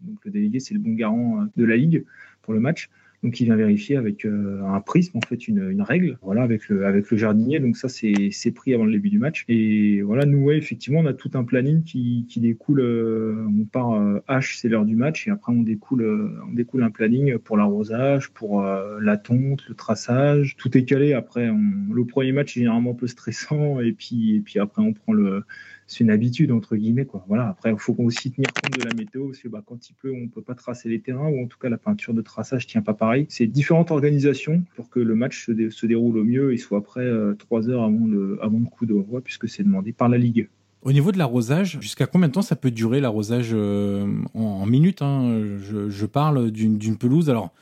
[0.00, 2.04] donc le délégué, c'est le bon garant de la ligue
[2.42, 2.88] pour le match.
[3.22, 6.68] Donc il vient vérifier avec euh, un prisme, en fait, une, une, règle, voilà, avec
[6.68, 7.60] le, avec le jardinier.
[7.60, 9.44] Donc ça, c'est pris avant le début du match.
[9.48, 12.80] Et voilà, nous, ouais, effectivement, on a tout un planning qui, qui découle.
[12.80, 13.92] Euh, on part
[14.28, 16.02] H, euh, c'est l'heure du match, et après on découle,
[16.48, 20.56] on découle un planning pour l'arrosage, pour la tonte, le traçage.
[20.56, 21.12] Tout est calé.
[21.12, 24.82] Après, on, le premier match est généralement un peu stressant, et puis, et puis après
[24.82, 25.44] on prend le
[25.92, 27.24] c'est une habitude entre guillemets quoi.
[27.28, 27.48] Voilà.
[27.48, 30.12] Après, il faut aussi tenir compte de la météo parce que bah, quand il pleut,
[30.12, 32.82] on peut pas tracer les terrains ou en tout cas la peinture de traçage tient
[32.82, 33.26] pas pareil.
[33.28, 37.34] C'est différentes organisations pour que le match se, déroule au mieux et soit prêt euh,
[37.34, 40.48] trois heures avant le avant le coup d'envoi puisque c'est demandé par la ligue.
[40.82, 45.00] Au niveau de l'arrosage, jusqu'à combien de temps ça peut durer l'arrosage euh, en, minutes
[45.00, 45.56] hein?
[45.58, 47.30] Je, je, parle d'une pelouse.
[47.30, 47.52] Alors,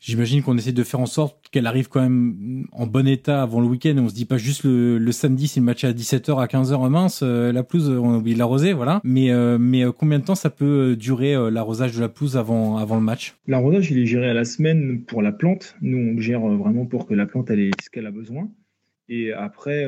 [0.00, 3.60] J'imagine qu'on essaie de faire en sorte qu'elle arrive quand même en bon état avant
[3.60, 3.94] le week-end.
[3.98, 6.88] On se dit pas juste le, samedi, si le match est à 17h, à 15h,
[6.88, 9.02] mince, euh, la pelouse, on a oublié de l'arroser, voilà.
[9.04, 12.78] Mais, euh, mais euh, combien de temps ça peut durer l'arrosage de la pelouse avant,
[12.78, 13.36] avant le match?
[13.46, 15.76] L'arrosage, il est géré à la semaine pour la plante.
[15.82, 18.48] Nous, on le gère vraiment pour que la plante, elle ait ce qu'elle a besoin.
[19.10, 19.86] Et après,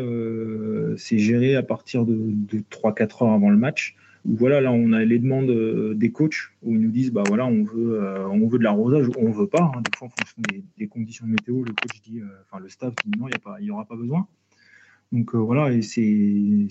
[0.97, 5.05] c'est géré à partir de, de 3-4 heures avant le match voilà, là, on a
[5.05, 8.47] les demandes euh, des coachs où ils nous disent, bah voilà, on veut, euh, on
[8.47, 9.73] veut de l'arrosage ou on veut pas.
[9.75, 9.81] Hein.
[9.83, 10.43] Des fois, en fonction
[10.79, 13.27] des, conditions de météo, le coach dit, euh, enfin, le staff dit non,
[13.59, 14.27] il n'y aura pas besoin.
[15.11, 16.71] Donc voilà, et c'est 3-4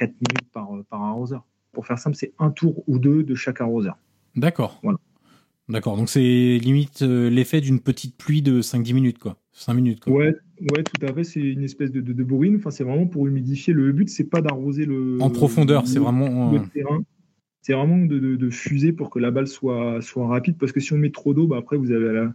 [0.00, 1.44] minutes par, par arroseur.
[1.72, 3.96] Pour faire simple, c'est un tour ou deux de chaque arroseur.
[4.34, 4.80] D'accord.
[4.82, 4.98] Voilà.
[5.68, 9.36] D'accord, donc c'est limite l'effet d'une petite pluie de 5-10 minutes, quoi.
[9.56, 10.12] 5 minutes, quoi.
[10.12, 11.24] Ouais, Ouais, tout à fait.
[11.24, 12.56] C'est une espèce de, de, de bourrine.
[12.56, 13.72] Enfin, c'est vraiment pour humidifier.
[13.72, 15.18] Le but, c'est pas d'arroser le.
[15.20, 16.52] En profondeur, c'est vraiment.
[16.52, 17.02] Le terrain.
[17.62, 20.98] c'est vraiment de, fuser pour que la balle soit, soit rapide, parce que si on
[20.98, 22.32] met trop d'eau, bah, après vous avez la,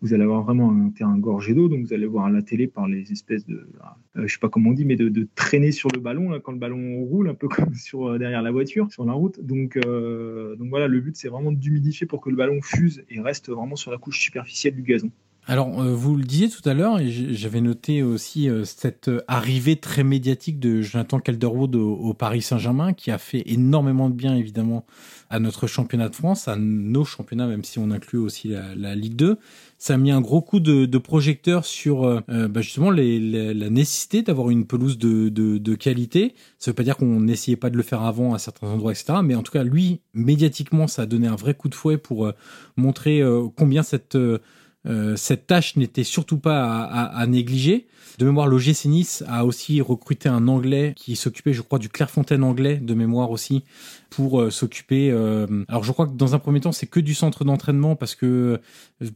[0.00, 2.68] vous allez avoir vraiment un terrain gorgé d'eau, donc vous allez voir à la télé
[2.68, 3.68] par les espèces de,
[4.16, 6.58] euh, je sais pas comment on dit, mais de, traîner sur le ballon quand le
[6.58, 9.44] ballon roule, un peu comme sur euh, derrière la voiture, sur la route.
[9.44, 13.20] Donc, euh, donc voilà, le but c'est vraiment d'humidifier pour que le ballon fuse et
[13.20, 15.10] reste vraiment sur la couche superficielle du gazon.
[15.50, 19.76] Alors, euh, vous le disiez tout à l'heure, et j'avais noté aussi euh, cette arrivée
[19.76, 24.84] très médiatique de Jonathan Calderwood au, Paris Saint-Germain, qui a fait énormément de bien, évidemment,
[25.30, 29.16] à notre championnat de France, à nos championnats, même si on inclut aussi la, Ligue
[29.16, 29.38] 2.
[29.78, 34.50] Ça a mis un gros coup de, projecteur sur euh, bah, justement la nécessité d'avoir
[34.50, 36.34] une pelouse de, qualité.
[36.58, 39.20] Ça veut pas dire qu'on n'essayait pas de le faire avant à certains endroits, etc.
[39.24, 42.30] Mais en tout cas, lui, médiatiquement, ça a donné un vrai coup de fouet pour
[42.76, 43.22] montrer
[43.56, 44.18] combien cette
[44.88, 47.86] euh, cette tâche n'était surtout pas à, négliger.
[48.18, 52.42] De mémoire, l'OGC Nice a aussi recruté un Anglais qui s'occupait, je crois, du Clairefontaine
[52.42, 53.64] anglais, de mémoire aussi,
[54.10, 55.10] pour euh, s'occuper.
[55.10, 58.14] Euh, alors, je crois que dans un premier temps, c'est que du centre d'entraînement parce
[58.14, 58.60] que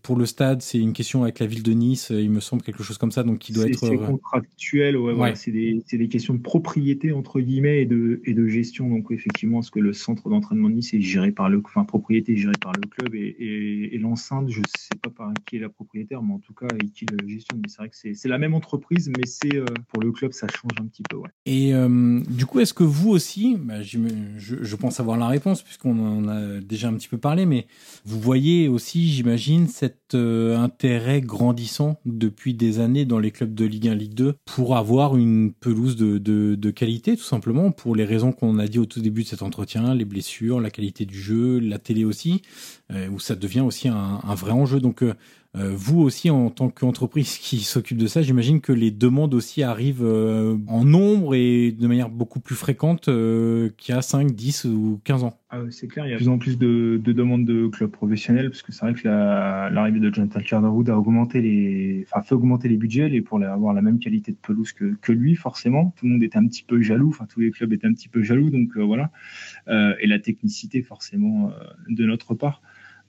[0.03, 2.82] pour le stade, c'est une question avec la ville de Nice, il me semble quelque
[2.82, 3.78] chose comme ça, donc qui doit être.
[3.78, 8.47] C'est contractuel, ouais, c'est des, des, questions de propriété entre guillemets et de, et de
[8.47, 8.88] gestion.
[8.88, 12.36] Donc, effectivement, est-ce que le centre d'entraînement de Nice est géré par le, enfin, propriété
[12.36, 15.68] gérée par le club et, et, et l'enceinte, je sais pas par qui est la
[15.68, 17.61] propriétaire, mais en tout cas, et qui le gestionne.
[17.62, 20.47] Mais c'est vrai que c'est la même entreprise, mais c'est euh, pour le club, ça
[20.49, 21.16] change un petit peu.
[21.16, 21.28] Ouais.
[21.47, 23.99] Et euh, du coup, est-ce que vous aussi, bah, je,
[24.38, 27.66] je, pense avoir la réponse puisqu'on en a déjà un petit peu parlé, mais
[28.04, 33.64] vous voyez aussi, j'imagine, cet euh, intérêt grandissant depuis des années dans les clubs de
[33.64, 38.32] Ligue 1, Ligue 2 pour avoir une pelouse de, qualité, tout simplement, pour les raisons
[38.32, 41.60] qu'on a dit au tout début de cet entretien, les blessures, la qualité du jeu,
[41.60, 42.42] la télé aussi,
[43.10, 44.80] où ça devient aussi un, un vrai enjeu.
[44.80, 45.14] Donc, euh,
[45.55, 50.03] vous aussi, en tant qu'entreprise qui s'occupe de ça, j'imagine que les demandes aussi arrivent
[50.03, 54.64] euh, en nombre et de manière beaucoup plus fréquente euh, qu'il y a 5, 10
[54.64, 55.38] ou 15 ans.
[55.50, 58.48] Ah c'est clair, il y a de plus en plus de, demandes de clubs professionnels
[58.48, 62.70] parce que c'est vrai que l'arrivée de Jonathan Calderwood a augmenté les, enfin, fait augmenter
[62.70, 65.92] les budgets et pour avoir la même qualité de pelouse que, que, lui, forcément.
[65.98, 68.09] Tout le monde était un petit peu jaloux, enfin, tous les clubs étaient un petit
[68.09, 69.11] peu jaloux, donc voilà.
[69.68, 71.53] et la technicité, forcément,
[71.90, 72.62] de notre part.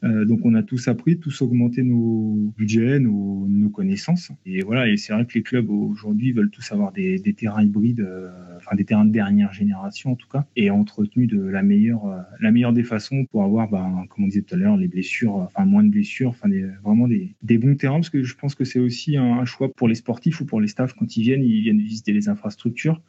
[0.03, 4.31] Euh, donc on a tous appris, tous augmenté nos budgets, nos, connaissances.
[4.45, 8.01] Et voilà, et c'est vrai que les clubs aujourd'hui veulent tous avoir des, terrains hybrides,
[8.01, 12.05] euh, enfin des terrains de dernière génération en tout cas, et entretenus de la meilleure,
[12.05, 14.87] euh, la meilleure des façons pour avoir, ben, comme on disait tout à l'heure, les
[14.87, 16.49] blessures, enfin moins de blessures, enfin
[16.83, 19.95] vraiment des, bons terrains, parce que je pense que c'est aussi un, choix pour les
[19.95, 23.01] sportifs ou pour les staffs quand ils viennent, ils viennent visiter les infrastructures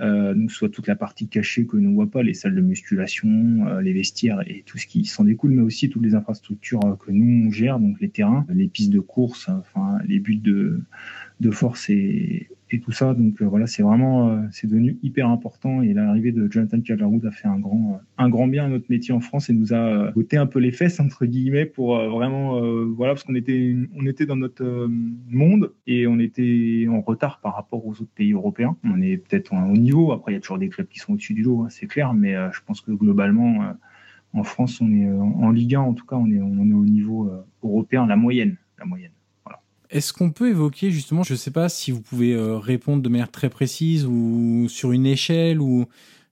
[0.00, 3.66] euh, soit toute la partie cachée que l'on ne voit pas, les salles de musculation,
[3.66, 6.96] euh, les vestiaires et tout ce qui s'en découle, mais aussi toutes les infrastructures euh,
[6.96, 10.80] que nous on gère, donc les terrains, les pistes de course, enfin les buts de,
[11.42, 12.48] de force et,
[12.82, 13.12] tout ça.
[13.12, 15.82] Donc euh, voilà, c'est vraiment, euh, c'est devenu hyper important.
[15.82, 19.12] Et l'arrivée de Jonathan Calderwood a fait un grand, un grand bien à notre métier
[19.12, 22.62] en France et nous a ôté un peu les fesses entre guillemets pour euh, vraiment,
[22.94, 24.88] voilà, parce qu'on était, on était dans notre
[25.28, 28.74] monde et on était en retard par rapport aux autres pays européens.
[28.84, 30.12] On est peut-être au niveau.
[30.12, 32.14] Après, il y a toujours des clubs qui sont au-dessus du lot, hein, c'est clair,
[32.14, 33.74] mais je pense que globalement,
[34.32, 36.86] en France, on est en Ligue 1, en tout cas, on est, on est au
[36.86, 37.30] niveau
[37.62, 39.12] européen, la moyenne, la moyenne.
[39.92, 43.08] Est-ce qu'on peut évoquer justement, je ne sais pas si vous pouvez euh, répondre de
[43.10, 45.84] manière très précise ou sur une échelle ou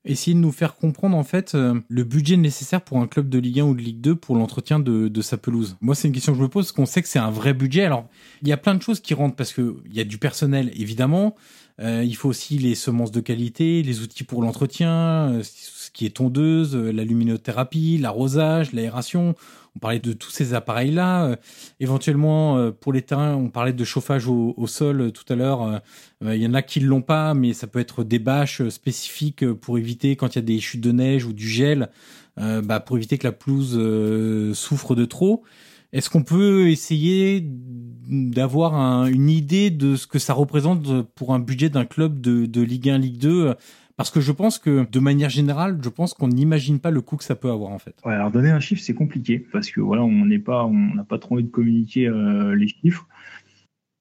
[0.07, 3.39] essayer de nous faire comprendre en fait euh, le budget nécessaire pour un club de
[3.39, 5.77] Ligue 1 ou de Ligue 2 pour l'entretien de, sa pelouse?
[5.83, 7.53] Moi, c'est une question que je me pose parce qu'on sait que c'est un vrai
[7.53, 7.85] budget.
[7.85, 8.09] Alors,
[8.41, 10.73] il y a plein de choses qui rentrent parce que il y a du personnel
[10.75, 11.37] évidemment,
[11.81, 16.17] euh, il faut aussi les semences de qualité, les outils pour l'entretien, ce qui est
[16.17, 19.35] tondeuse, la luminothérapie, l'arrosage, l'aération on
[19.81, 21.25] parlait de tous ces appareils-là.
[21.25, 21.37] Euh,
[21.81, 25.81] éventuellement, euh, pour les terrains, on parlait de chauffage au, sol euh, tout à l'heure.
[26.23, 29.51] Il y en a qui ne l'ont pas, mais ça peut être des bâches spécifiques
[29.55, 31.89] pour éviter quand il y a des chutes de neige ou du gel,
[32.37, 35.45] bah, pour éviter que la pelouse souffre de trop.
[35.93, 41.71] Est-ce qu'on peut essayer d'avoir une idée de ce que ça représente pour un budget
[41.71, 43.55] d'un club de, de Ligue 1, Ligue 2
[44.01, 47.19] parce que je pense que, de manière générale, je pense qu'on n'imagine pas le coût
[47.19, 47.95] que ça peut avoir, en fait.
[48.03, 51.19] Alors donner un chiffre, c'est compliqué, parce que voilà, on n'est pas, on n'a pas
[51.19, 53.07] trop envie de communiquer euh, les chiffres.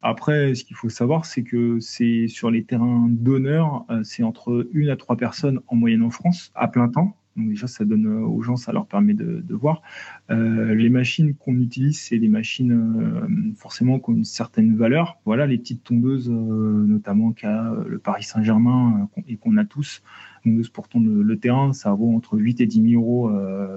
[0.01, 4.69] Après, ce qu'il faut savoir, c'est que c'est sur les terrains d'honneur, euh, c'est entre
[4.71, 7.17] une à trois personnes en moyenne en France, à plein temps.
[7.39, 9.81] Donc déjà, ça donne euh, aux gens, ça leur permet de, voir.
[10.29, 15.17] Euh, les machines qu'on utilise, c'est des machines euh, forcément qui ont une certaine valeur.
[15.25, 20.03] Voilà, les petites tondeuses, notamment qu'a le Paris Saint-Germain et qu'on a tous,
[20.43, 23.31] tondeuses pour tondre le, terrain, ça vaut entre 8 et 10 000 euros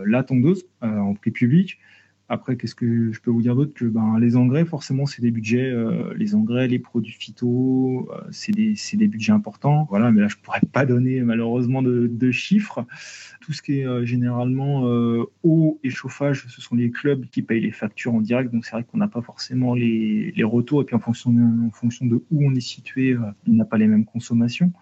[0.04, 1.78] la tondeuse en prix public.
[2.32, 5.30] Après, qu'est-ce que je peux vous dire d'autre que ben, les engrais, forcément, c'est des
[5.30, 5.70] budgets.
[5.70, 9.86] Euh, les engrais, les produits phyto, euh, c'est des, des, budgets importants.
[9.90, 12.86] Voilà, mais là, je pourrais pas donner malheureusement de, chiffres.
[13.42, 14.84] Tout ce qui est euh, généralement
[15.42, 18.50] eau et chauffage, ce sont les clubs qui payent les factures en direct.
[18.50, 20.80] Donc, c'est vrai qu'on n'a pas forcément les, les, retours.
[20.80, 23.88] Et puis, en fonction en fonction de où on est situé, on n'a pas les
[23.88, 24.72] mêmes consommations.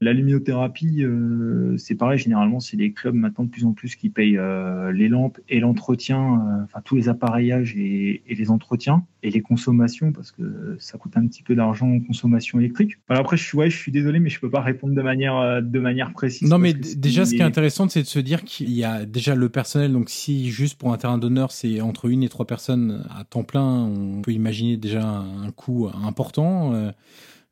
[0.00, 4.10] La luminothérapie, euh, c'est pareil, généralement, c'est les clubs maintenant de plus en plus qui
[4.10, 9.30] payent euh, les lampes et l'entretien, euh, enfin tous les appareillages et, les entretiens et
[9.30, 12.98] les consommations parce que ça coûte un petit peu d'argent en consommation électrique.
[13.08, 15.78] après, je suis, ouais, je suis désolé, mais je peux pas répondre de manière, de
[15.78, 16.50] manière précise.
[16.50, 19.34] Non, mais déjà, ce qui est intéressant, c'est de se dire qu'il y a déjà
[19.34, 19.92] le personnel.
[19.92, 23.44] Donc, si juste pour un terrain d'honneur, c'est entre une et trois personnes à temps
[23.44, 26.92] plein, on peut imaginer déjà un coût important.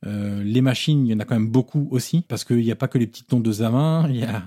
[0.04, 2.76] Euh, les machines, il y en a quand même beaucoup aussi, parce qu'il n'y a
[2.76, 4.42] pas que les petites tondeuses à main, il y a,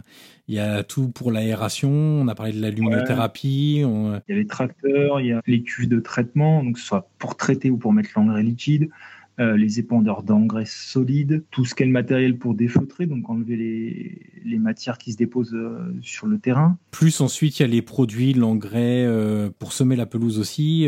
[0.48, 3.78] il y a tout pour l'aération, on a parlé de la luminothérapie.
[3.78, 6.88] Il y a les tracteurs, il y a les cuves de traitement, donc que ce
[6.88, 8.90] soit pour traiter ou pour mettre l'engrais liquide.
[9.38, 14.22] Euh, les épandeurs d'engrais solides, tout ce qu'est le matériel pour défeutrer, donc enlever les,
[14.46, 16.78] les matières qui se déposent euh, sur le terrain.
[16.92, 20.88] Plus ensuite, il y a les produits, l'engrais euh, pour semer la pelouse aussi.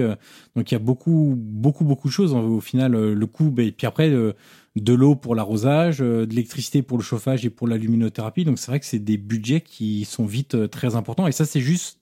[0.55, 2.33] donc il y a beaucoup, beaucoup, beaucoup de choses.
[2.33, 6.97] Au final, le coût, ben, et puis après, de l'eau pour l'arrosage, de l'électricité pour
[6.97, 8.45] le chauffage et pour la luminothérapie.
[8.45, 11.27] Donc c'est vrai que c'est des budgets qui sont vite très importants.
[11.27, 11.99] Et ça, c'est juste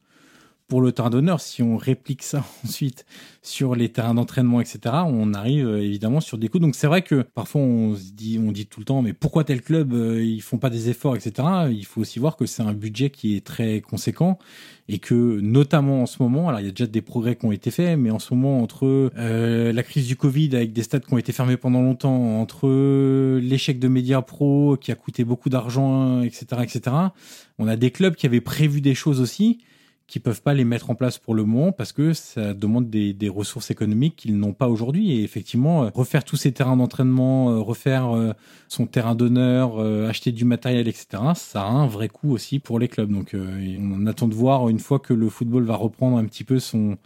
[0.68, 3.06] pour le terrain d'honneur, si on réplique ça ensuite
[3.42, 6.60] sur les terrains d'entraînement, etc., on arrive euh, évidemment sur des coûts.
[6.60, 9.44] Donc c'est vrai que parfois on se dit, on dit tout le temps, mais pourquoi
[9.44, 11.48] tel club euh, ils font pas des efforts, etc.
[11.70, 14.40] Il faut aussi voir que c'est un budget qui est très conséquent
[14.88, 17.52] et que notamment en ce moment, alors il y a déjà des progrès qui ont
[17.52, 21.06] été faits, mais en ce moment entre euh, la crise du Covid avec des stades
[21.06, 22.68] qui ont été fermés pendant longtemps, entre
[23.40, 26.96] l'échec de Media Pro qui a coûté beaucoup d'argent, etc., etc.
[27.60, 29.60] On a des clubs qui avaient prévu des choses aussi
[30.08, 33.30] qui peuvent pas les mettre en place pour le moment parce que ça demande des,
[33.30, 35.12] ressources économiques qu'ils n'ont pas aujourd'hui.
[35.12, 38.34] Et effectivement, euh, refaire tous ces terrains d'entraînement, euh, refaire euh,
[38.68, 42.88] son terrain d'honneur, acheter du matériel, etc., ça a un vrai coût aussi pour les
[42.88, 43.12] clubs.
[43.12, 46.60] Donc on attend de voir une fois que le football va reprendre un petit peu
[46.60, 46.98] son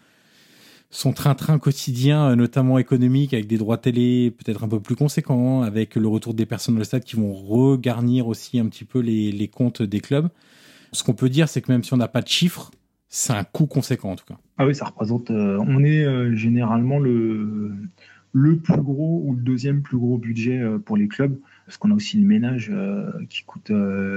[1.14, 6.08] train-train quotidien, notamment économique, avec des droits télé peut-être un peu plus conséquents, avec le
[6.08, 10.00] retour des personnes au stade qui vont regarnir aussi un petit peu les comptes des
[10.00, 10.30] clubs.
[10.91, 12.72] Ce qu'on peut dire, c'est que même si on n'a pas de chiffres,
[13.10, 14.38] c'est un coût conséquent en tout cas.
[14.57, 15.32] Ah oui, ça représente.
[15.32, 17.76] Euh, on est euh, généralement le,
[18.32, 21.95] plus gros ou le deuxième plus gros budget euh, pour les clubs, parce qu'on a
[21.95, 22.72] aussi le ménage
[23.30, 23.72] qui coûte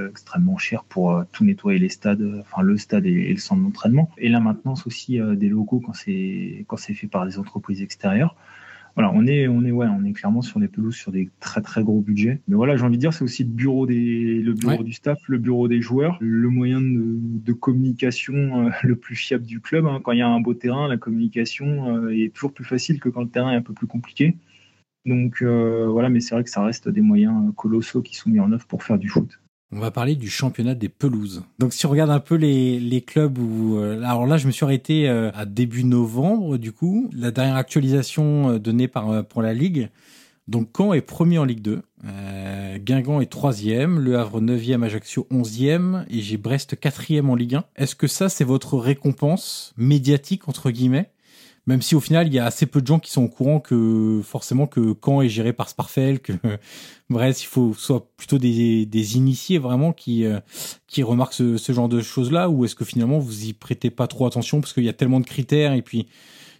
[0.08, 4.28] extrêmement cher pour tout nettoyer les stades, enfin le stade et, le centre d'entraînement, et
[4.28, 8.36] la maintenance aussi des locaux quand c'est quand c'est fait par des entreprises extérieures
[8.94, 11.62] voilà, on est, on est, ouais, on est clairement sur les pelouses sur des très
[11.62, 12.40] très gros budgets.
[12.46, 15.18] Mais voilà, j'ai envie de dire, c'est aussi le bureau des, le bureau du staff,
[15.28, 19.86] le bureau des joueurs, le moyen de, communication euh, le plus fiable du club.
[19.86, 20.00] Hein.
[20.02, 23.08] Quand il y a un beau terrain, la communication euh, est toujours plus facile que
[23.08, 24.36] quand le terrain est un peu plus compliqué.
[25.06, 28.40] Donc euh, voilà, mais c'est vrai que ça reste des moyens colossaux qui sont mis
[28.40, 29.41] en œuvre pour faire du foot.
[29.72, 31.42] On va parler du championnat des pelouses.
[31.58, 33.78] Donc si on regarde un peu les, clubs où...
[33.78, 37.10] Euh, alors là, je me suis arrêté euh, à début novembre, du coup.
[37.14, 39.88] La dernière actualisation euh, donnée par, pour la Ligue.
[40.48, 41.82] Donc Caen est premier en Ligue 2.
[42.04, 43.98] Euh, Guingamp est troisième.
[44.00, 44.82] Le Havre neuvième.
[44.82, 46.04] Ajaccio onzième.
[46.10, 47.64] Et j'ai Brest quatrième en Ligue 1.
[47.76, 51.10] Est-ce que ça, c'est votre récompense médiatique, entre guillemets?
[51.66, 53.60] Même si au final il y a assez peu de gens qui sont au courant
[53.60, 56.32] que forcément que Caen est géré par Sparfel, que
[57.10, 60.40] bref il faut soit plutôt des, initiés vraiment qui euh,
[60.86, 64.06] qui remarquent ce, genre de choses là, ou est-ce que finalement vous y prêtez pas
[64.06, 66.08] trop attention parce qu'il y a tellement de critères et puis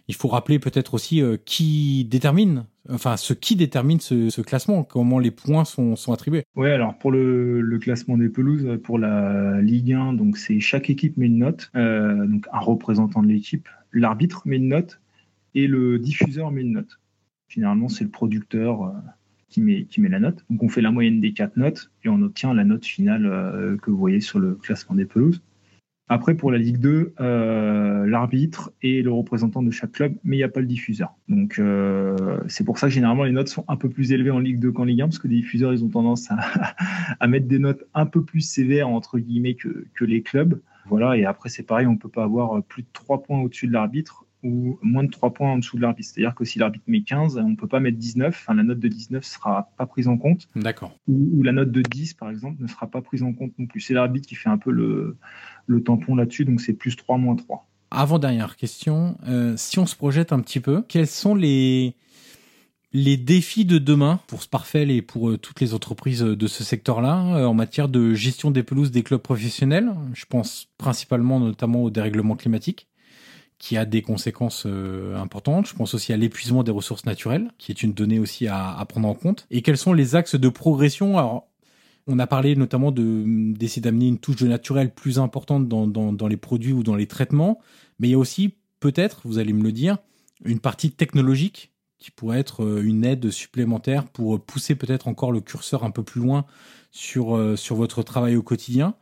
[0.07, 5.19] il faut rappeler peut-être aussi euh, qui détermine, enfin ce qui détermine ce, classement, comment
[5.19, 6.43] les points sont, attribués.
[6.55, 11.17] Oui, alors pour le, classement des pelouses, pour la Ligue 1, donc c'est chaque équipe
[11.17, 14.99] met une note, euh, donc un représentant de l'équipe l'arbitre met une note
[15.55, 16.99] et le diffuseur met une note.
[17.47, 18.91] Généralement, c'est le producteur euh,
[19.49, 20.43] qui, met, qui met la note.
[20.49, 23.77] Donc, on fait la moyenne des quatre notes et on obtient la note finale euh,
[23.77, 25.41] que vous voyez sur le classement des pelouses.
[26.09, 30.39] Après, pour la Ligue 2, euh, l'arbitre est le représentant de chaque club, mais il
[30.39, 31.15] n'y a pas le diffuseur.
[31.29, 31.61] Donc,
[32.47, 34.71] c'est pour ça que généralement les notes sont un peu plus élevées en Ligue 2
[34.71, 36.29] qu'en Ligue 1, parce que les diffuseurs, ils ont tendance
[37.19, 40.59] à, mettre des notes un peu plus sévères, entre guillemets, que, que les clubs.
[40.87, 43.73] Voilà, et après, c'est pareil, on peut pas avoir plus de 3 points au-dessus de
[43.73, 46.09] l'arbitre ou moins de 3 points en dessous de l'arbitre.
[46.13, 48.27] C'est-à-dire que si l'arbitre met 15, on ne peut pas mettre 19.
[48.27, 50.47] Enfin, la note de 19 ne sera pas prise en compte.
[50.55, 50.97] D'accord.
[51.07, 53.79] Ou, la note de 10, par exemple, ne sera pas prise en compte non plus.
[53.79, 55.17] C'est l'arbitre qui fait un peu le,
[55.67, 57.65] le tampon là-dessus, donc c'est plus 3, moins 3.
[57.91, 61.95] Avant-dernière question, euh, si on se projette un petit peu, quels sont les,
[62.91, 67.37] les défis de demain pour Sparfel et pour euh, toutes les entreprises de ce secteur-là
[67.37, 69.93] euh, en matière de gestion des pelouses des clubs professionnels?
[70.15, 72.87] Je pense principalement notamment au dérèglement climatique
[73.63, 75.67] qui a des conséquences euh, importantes.
[75.67, 79.07] Je pense aussi à l'épuisement des ressources naturelles, qui est une donnée aussi à, prendre
[79.07, 79.47] en compte.
[79.51, 81.17] Et quels sont les axes de progression?
[81.17, 81.47] Alors,
[82.05, 86.35] on a parlé notamment de d'essayer d'amener une touche de naturel plus importante dans, les
[86.35, 87.61] produits ou dans les traitements,
[87.99, 89.97] mais il y a aussi peut-être, vous allez me le dire,
[90.43, 95.39] une partie technologique qui pourrait être euh, une aide supplémentaire pour pousser peut-être encore le
[95.39, 96.43] curseur un peu plus loin
[96.91, 98.95] sur, euh, votre travail au quotidien.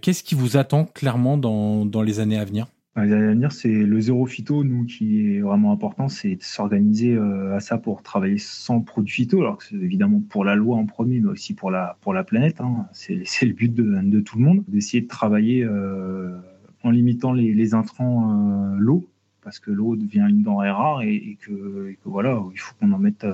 [0.00, 2.68] Qu'est-ce qui vous attend clairement dans les années à venir?
[3.04, 6.42] Les années à venir, c'est le zéro phyto, nous, qui est vraiment important, c'est de
[6.42, 10.54] s'organiser euh, à ça pour travailler sans produits phyto, alors que c'est évidemment pour la
[10.54, 12.60] loi en premier, mais aussi pour la, pour la planète.
[12.60, 12.86] Hein.
[12.92, 16.38] C'est le but de, tout le monde, d'essayer de travailler euh,
[16.82, 19.08] en limitant les, intrants, euh, l'eau,
[19.42, 23.24] parce que l'eau devient une denrée rare et, que, voilà, il faut qu'on en mette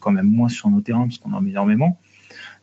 [0.00, 1.98] quand même moins sur nos terrains, parce qu'on en met énormément.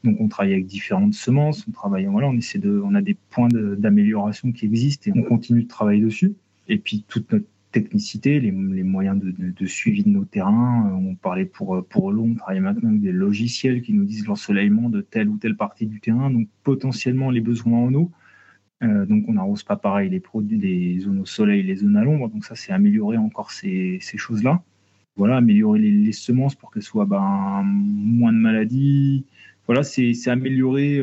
[0.04, 3.16] Donc on travaille avec différentes semences, on travaille, voilà, on essaie de, on a des
[3.30, 6.36] points d'amélioration qui existent et on continue de travailler dessus
[6.70, 10.90] et puis toute notre technicité, les, moyens de, suivi de nos terrains.
[10.90, 14.06] Euh, on parlait pour, euh, pour l'eau, on travaille maintenant avec des logiciels qui nous
[14.06, 18.12] disent l'ensoleillement de telle ou telle partie du terrain, donc potentiellement les besoins en eau.
[18.82, 22.30] Euh, donc on n'arrose pas pareil les zones au soleil, les zones à l'ombre.
[22.30, 24.64] Donc ça, c'est améliorer encore ces, choses-là.
[25.16, 29.26] Voilà, améliorer les, semences pour qu'elles soient ben, moins de maladies.
[29.68, 31.00] Voilà, c'est améliorer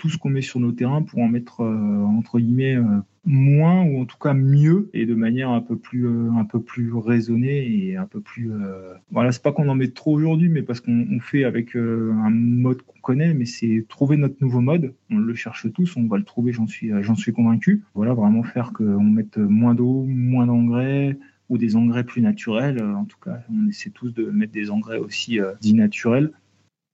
[0.00, 2.76] tout ce qu'on met sur nos terrains pour en mettre entre guillemets
[3.24, 6.60] moins ou en tout cas mieux et de manière un peu plus euh, un peu
[6.60, 8.94] plus raisonnée et un peu plus euh...
[9.10, 12.30] voilà c'est pas qu'on en met trop aujourd'hui mais parce qu'on fait avec euh, un
[12.30, 14.94] mode qu'on connaît mais c'est trouver notre nouveau mode.
[15.10, 17.82] On le cherche tous on va le trouver j'en suis j'en suis convaincu.
[17.94, 21.18] Voilà vraiment faire qu'on mette moins d'eau moins d'engrais
[21.50, 22.82] ou des engrais plus naturels.
[22.82, 26.32] En tout cas on essaie tous de mettre des engrais aussi euh, dits naturels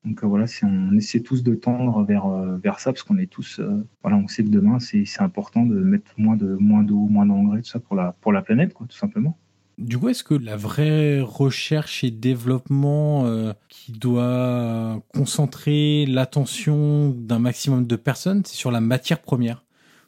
[0.06, 3.26] donc euh, voilà, on essaie tous de tendre vers, euh, vers ça parce qu'on est
[3.26, 7.08] tous, euh, voilà, on sait que demain c'est important de mettre moins de moins d'eau,
[7.08, 9.36] moins d'engrais, tout ça pour la pour la planète, tout simplement.
[9.78, 13.26] Du coup, est-ce que la vraie recherche et développement
[13.68, 19.65] qui doit concentrer l'attention d'un maximum de personnes, c'est sur la matière première?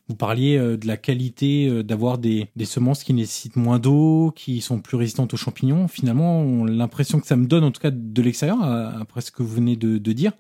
[0.09, 4.61] Vous parliez euh, de la qualité euh, d'avoir des, semences qui nécessitent moins d'eau, qui
[4.61, 5.89] sont plus résistantes aux champignons.
[5.89, 9.55] Finalement, l'impression que ça me donne, en tout cas de l'extérieur, après ce que vous
[9.55, 10.33] venez de, dire,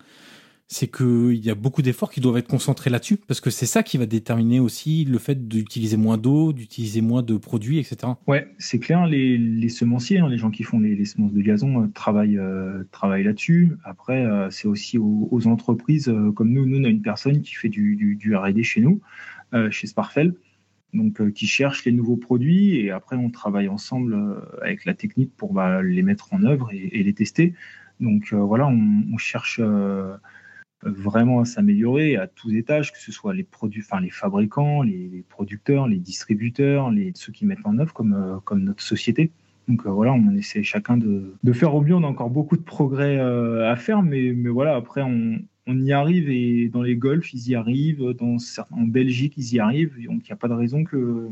[0.66, 3.82] c'est qu'il y a beaucoup d'efforts qui doivent être concentrés là-dessus, parce que c'est ça
[3.82, 8.12] qui va déterminer aussi le fait d'utiliser moins d'eau, d'utiliser moins de produits, etc.
[8.26, 11.86] Ouais, c'est clair, les, semenciers, hein, les gens qui font les, semences de gazon, euh,
[11.94, 12.40] travaillent,
[12.90, 13.78] travaillent là-dessus.
[13.84, 18.16] Après, c'est aussi aux, entreprises, comme nous, nous, on a une personne qui fait du,
[18.16, 19.00] du RD chez nous.
[19.54, 20.34] Euh, chez Sparfel,
[20.92, 24.92] donc euh, qui cherche les nouveaux produits et après on travaille ensemble euh, avec la
[24.92, 27.54] technique pour bah, les mettre en œuvre et, les tester.
[27.98, 29.60] Donc voilà, on, cherche
[30.82, 35.24] vraiment à s'améliorer à tous étages, que ce soit les produits, enfin les fabricants, les,
[35.28, 39.32] producteurs, les distributeurs, les, ceux qui mettent en œuvre comme, comme notre société.
[39.66, 41.94] Donc voilà, on essaie chacun de, de, faire au mieux.
[41.94, 45.92] On a encore beaucoup de progrès à faire, mais, mais voilà, après on, on y
[45.92, 48.38] arrive et dans les golfs, ils y arrivent, dans
[48.70, 49.94] en Belgique, ils y arrivent.
[50.06, 51.28] Donc il n'y a pas de raison que,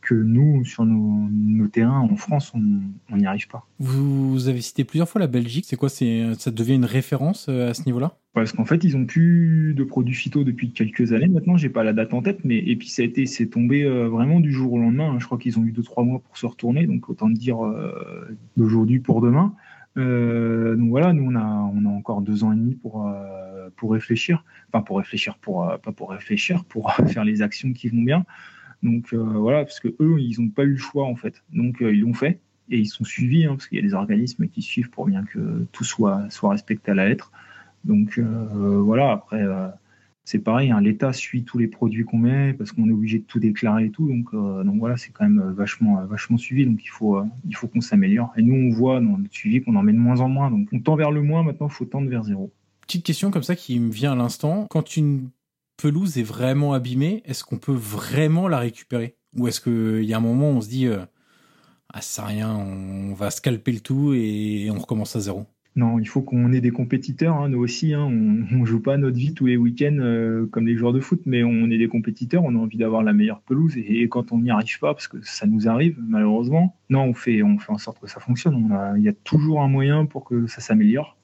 [0.00, 3.66] que nous, sur nos, terrains en France, on n'y arrive pas.
[3.78, 5.66] Vous avez cité plusieurs fois la Belgique.
[5.68, 8.16] C'est quoi Ça devient une référence euh, à ce niveau-là?
[8.32, 11.28] Parce qu'en fait, ils n'ont plus de produits phyto depuis quelques années.
[11.28, 13.82] Maintenant, j'ai pas la date en tête, mais et puis ça a été, c'est tombé
[13.82, 15.16] euh, vraiment du jour au lendemain.
[15.18, 16.86] Je crois qu'ils ont eu deux trois mois pour se retourner.
[16.86, 19.54] Donc autant dire euh, d'aujourd'hui pour demain.
[19.96, 24.44] Euh, donc voilà, nous on a, encore deux ans et demi pour, euh, pour réfléchir,
[24.68, 28.24] enfin pour réfléchir, pour, euh, pas pour réfléchir, pour faire les actions qui vont bien.
[28.82, 31.42] Donc voilà, parce que eux, ils n'ont pas eu le choix en fait.
[31.52, 34.48] Donc ils l'ont fait et ils sont suivis, hein, parce qu'il y a des organismes
[34.48, 37.30] qui suivent pour bien que tout soit, soit respecté à la lettre.
[37.84, 39.44] Donc voilà, après
[40.24, 43.24] c'est pareil, hein, l'État suit tous les produits qu'on met parce qu'on est obligé de
[43.24, 44.08] tout déclarer et tout.
[44.08, 46.66] Donc, euh, voilà, c'est quand même euh, vachement, euh, vachement suivi.
[46.66, 48.32] Donc il faut, il faut qu'on s'améliore.
[48.36, 50.50] Et nous, on voit dans notre suivi qu'on en met de moins en moins.
[50.50, 52.52] Donc on tend vers le moins, maintenant il faut tendre vers zéro.
[52.82, 54.66] Petite question comme ça qui me vient à l'instant.
[54.70, 55.30] Quand une
[55.76, 59.16] pelouse est vraiment abîmée, est-ce qu'on peut vraiment la récupérer?
[59.36, 60.88] Ou est-ce qu'il y a un moment où on se dit,
[61.92, 65.46] ah, ça rien, on va scalper le tout et on recommence à zéro
[65.76, 67.94] non, il faut qu'on ait des compétiteurs, hein, nous aussi.
[67.94, 68.02] Hein.
[68.02, 68.10] on,
[68.60, 71.44] ne joue pas notre vie tous les week-ends euh, comme les joueurs de foot, mais
[71.44, 72.42] on est des compétiteurs.
[72.44, 75.18] On a envie d'avoir la meilleure pelouse et, quand on n'y arrive pas, parce que
[75.22, 78.76] ça nous arrive malheureusement, non, on fait, on fait en sorte que ça fonctionne.
[78.96, 81.16] il y a toujours un moyen pour que ça s'améliore.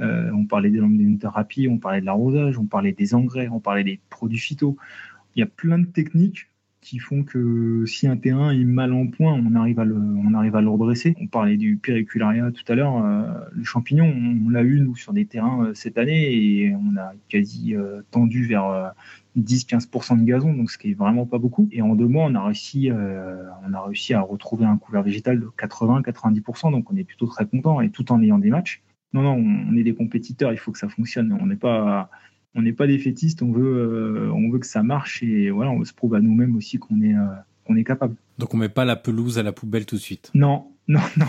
[0.00, 0.80] Euh, on parlait des
[1.18, 4.76] thérapie, on parlait de l'arrosage, on parlait des engrais, on parlait des produits phyto.
[5.36, 6.48] Il y a plein de techniques
[6.82, 10.34] qui font que si un terrain est mal en point, on arrive à le, on
[10.34, 11.14] arrive à le redresser.
[11.20, 12.96] On parlait du péricularia tout à l'heure.
[12.98, 13.22] Euh,
[13.52, 17.12] le champignon, on, l'a eu nous sur des terrains euh, cette année et on a
[17.28, 18.94] quasi euh, tendu vers
[19.38, 21.68] 10-15% de gazon, donc ce qui est vraiment pas beaucoup.
[21.70, 25.40] Et en deux mois, on a réussi, on a réussi à retrouver un couvert végétal
[25.40, 28.82] de 80-90%, donc on est plutôt très content et tout en ayant des matchs.
[29.14, 31.36] Non, non, on est des compétiteurs, il faut que ça fonctionne.
[31.40, 32.10] On n'est pas
[32.54, 35.84] on n'est pas défaitiste, on veut, euh, on veut que ça marche et voilà, on
[35.84, 37.26] se prouve à nous-mêmes aussi qu'on est, euh,
[37.64, 38.14] qu'on est capable.
[38.38, 40.30] Donc on met pas la pelouse à la poubelle tout de suite.
[40.34, 41.26] Non, non, non,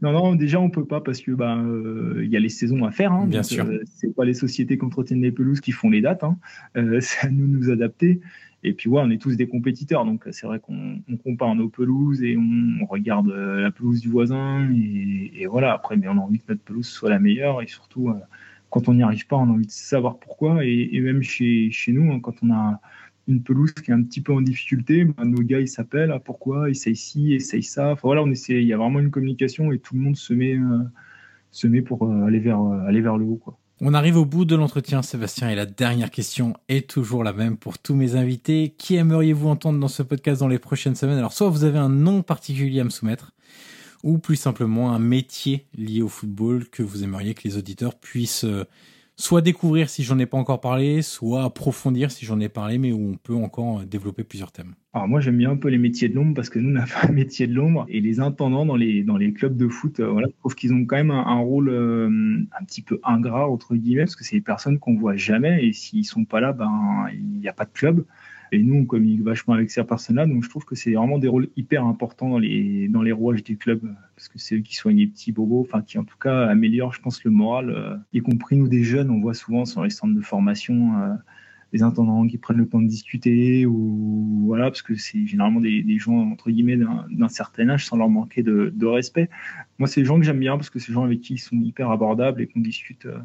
[0.00, 0.34] non, non.
[0.34, 3.12] Déjà on peut pas parce que bah euh, il y a les saisons à faire.
[3.12, 3.66] Hein, Bien sûr.
[3.84, 6.24] c'est pas les sociétés qui entretiennent les pelouses qui font les dates.
[6.24, 6.38] Hein.
[7.00, 8.20] c'est à nous de nous adapter.
[8.62, 12.22] Et puis ouais, on est tous des compétiteurs, donc c'est vrai qu'on compare nos pelouses
[12.22, 15.72] et on, regarde la pelouse du voisin et, et, voilà.
[15.72, 18.12] Après, mais on a envie que notre pelouse soit la meilleure et surtout
[18.70, 20.64] quand on n'y arrive pas, on a envie de savoir pourquoi.
[20.64, 22.80] Et, même chez, nous, hein, quand on a
[23.28, 26.18] une pelouse qui est un petit peu en difficulté, bah, nos gars ils s'appellent, ah,
[26.18, 27.92] pourquoi, essaye ci, essaye ça.
[27.92, 30.32] Enfin voilà, on essaie, il y a vraiment une communication et tout le monde se
[30.32, 30.78] met, euh,
[31.50, 33.40] se met pour euh, aller, vers, euh, aller vers le haut.
[33.82, 37.56] On arrive au bout de l'entretien, Sébastien, et la dernière question est toujours la même
[37.56, 38.74] pour tous mes invités.
[38.76, 41.16] Qui aimeriez-vous entendre dans ce podcast dans les prochaines semaines?
[41.16, 43.32] Alors, soit vous avez un nom particulier à me soumettre,
[44.02, 48.44] ou plus simplement un métier lié au football que vous aimeriez que les auditeurs puissent
[48.44, 48.64] euh,
[49.16, 52.92] soit découvrir si j'en ai pas encore parlé, soit approfondir si j'en ai parlé, mais
[52.92, 54.74] où on peut encore euh, développer plusieurs thèmes.
[54.94, 57.06] Alors moi j'aime bien un peu les métiers de l'ombre parce que nous on fait
[57.08, 60.08] un métier de l'ombre et les intendants dans les dans les clubs de foot, euh,
[60.08, 64.04] voilà, je trouve qu'ils ont quand même un, rôle un petit peu ingrat entre guillemets
[64.04, 67.40] parce que c'est des personnes qu'on voit jamais et s'ils sont pas là, ben il
[67.40, 68.04] n'y a pas de club.
[68.52, 70.26] Et nous, on communique vachement avec ces personnes-là.
[70.26, 73.44] Donc, je trouve que c'est vraiment des rôles hyper importants dans les, dans les rouages
[73.44, 73.80] du club.
[74.16, 76.92] Parce que c'est eux qui soignent les petits bobos, enfin, qui en tout cas améliorent,
[76.92, 77.70] je pense, le moral.
[77.70, 81.14] Euh, y compris nous, des jeunes, on voit souvent sur les centres de formation euh,
[81.72, 85.82] des intendants qui prennent le temps de discuter ou voilà, parce que c'est généralement des,
[85.82, 89.28] des, gens, entre guillemets, d'un certain âge sans leur manquer de, de respect.
[89.78, 91.38] Moi, c'est des gens que j'aime bien parce que c'est des gens avec qui ils
[91.38, 93.06] sont hyper abordables et qu'on discute.
[93.06, 93.18] Euh,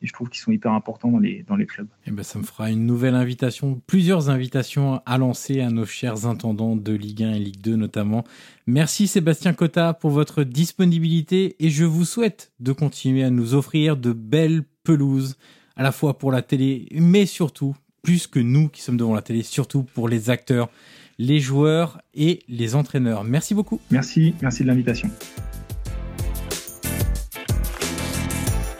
[0.00, 1.88] et je trouve qu'ils sont hyper importants dans les, dans les clubs.
[2.06, 5.86] Et eh ben, ça me fera une nouvelle invitation, plusieurs invitations à lancer à nos
[5.86, 8.24] chers intendants de Ligue 1 et Ligue 2 notamment.
[8.66, 13.96] Merci Sébastien Cotta pour votre disponibilité et je vous souhaite de continuer à nous offrir
[13.96, 15.36] de belles pelouses,
[15.76, 19.22] à la fois pour la télé, mais surtout, plus que nous qui sommes devant la
[19.22, 20.70] télé, surtout pour les acteurs,
[21.18, 23.24] les joueurs et les entraîneurs.
[23.24, 23.80] Merci beaucoup.
[23.90, 25.10] Merci, merci de l'invitation.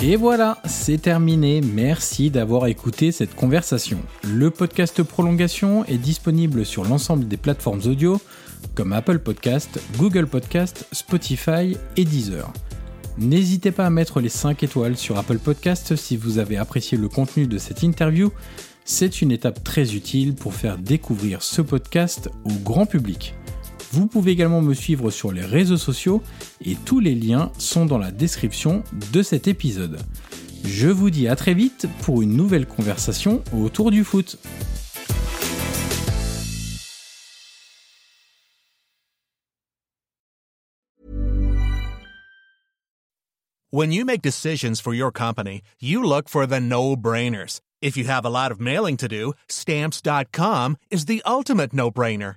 [0.00, 1.60] Et voilà, c'est terminé.
[1.60, 3.98] Merci d'avoir écouté cette conversation.
[4.22, 8.20] Le podcast Prolongation est disponible sur l'ensemble des plateformes audio
[8.76, 12.52] comme Apple Podcast, Google Podcast, Spotify et Deezer.
[13.18, 17.08] N'hésitez pas à mettre les 5 étoiles sur Apple Podcast si vous avez apprécié le
[17.08, 18.30] contenu de cette interview.
[18.84, 23.34] C'est une étape très utile pour faire découvrir ce podcast au grand public.
[23.90, 26.22] Vous pouvez également me suivre sur les réseaux sociaux
[26.60, 28.82] et tous les liens sont dans la description
[29.12, 29.98] de cet épisode.
[30.64, 34.38] Je vous dis à très vite pour une nouvelle conversation autour du foot.
[43.70, 47.60] When you make decisions for your company, you look for the no-brainers.
[47.82, 52.36] If you have a lot of mailing to do, stamps.com is the ultimate no-brainer.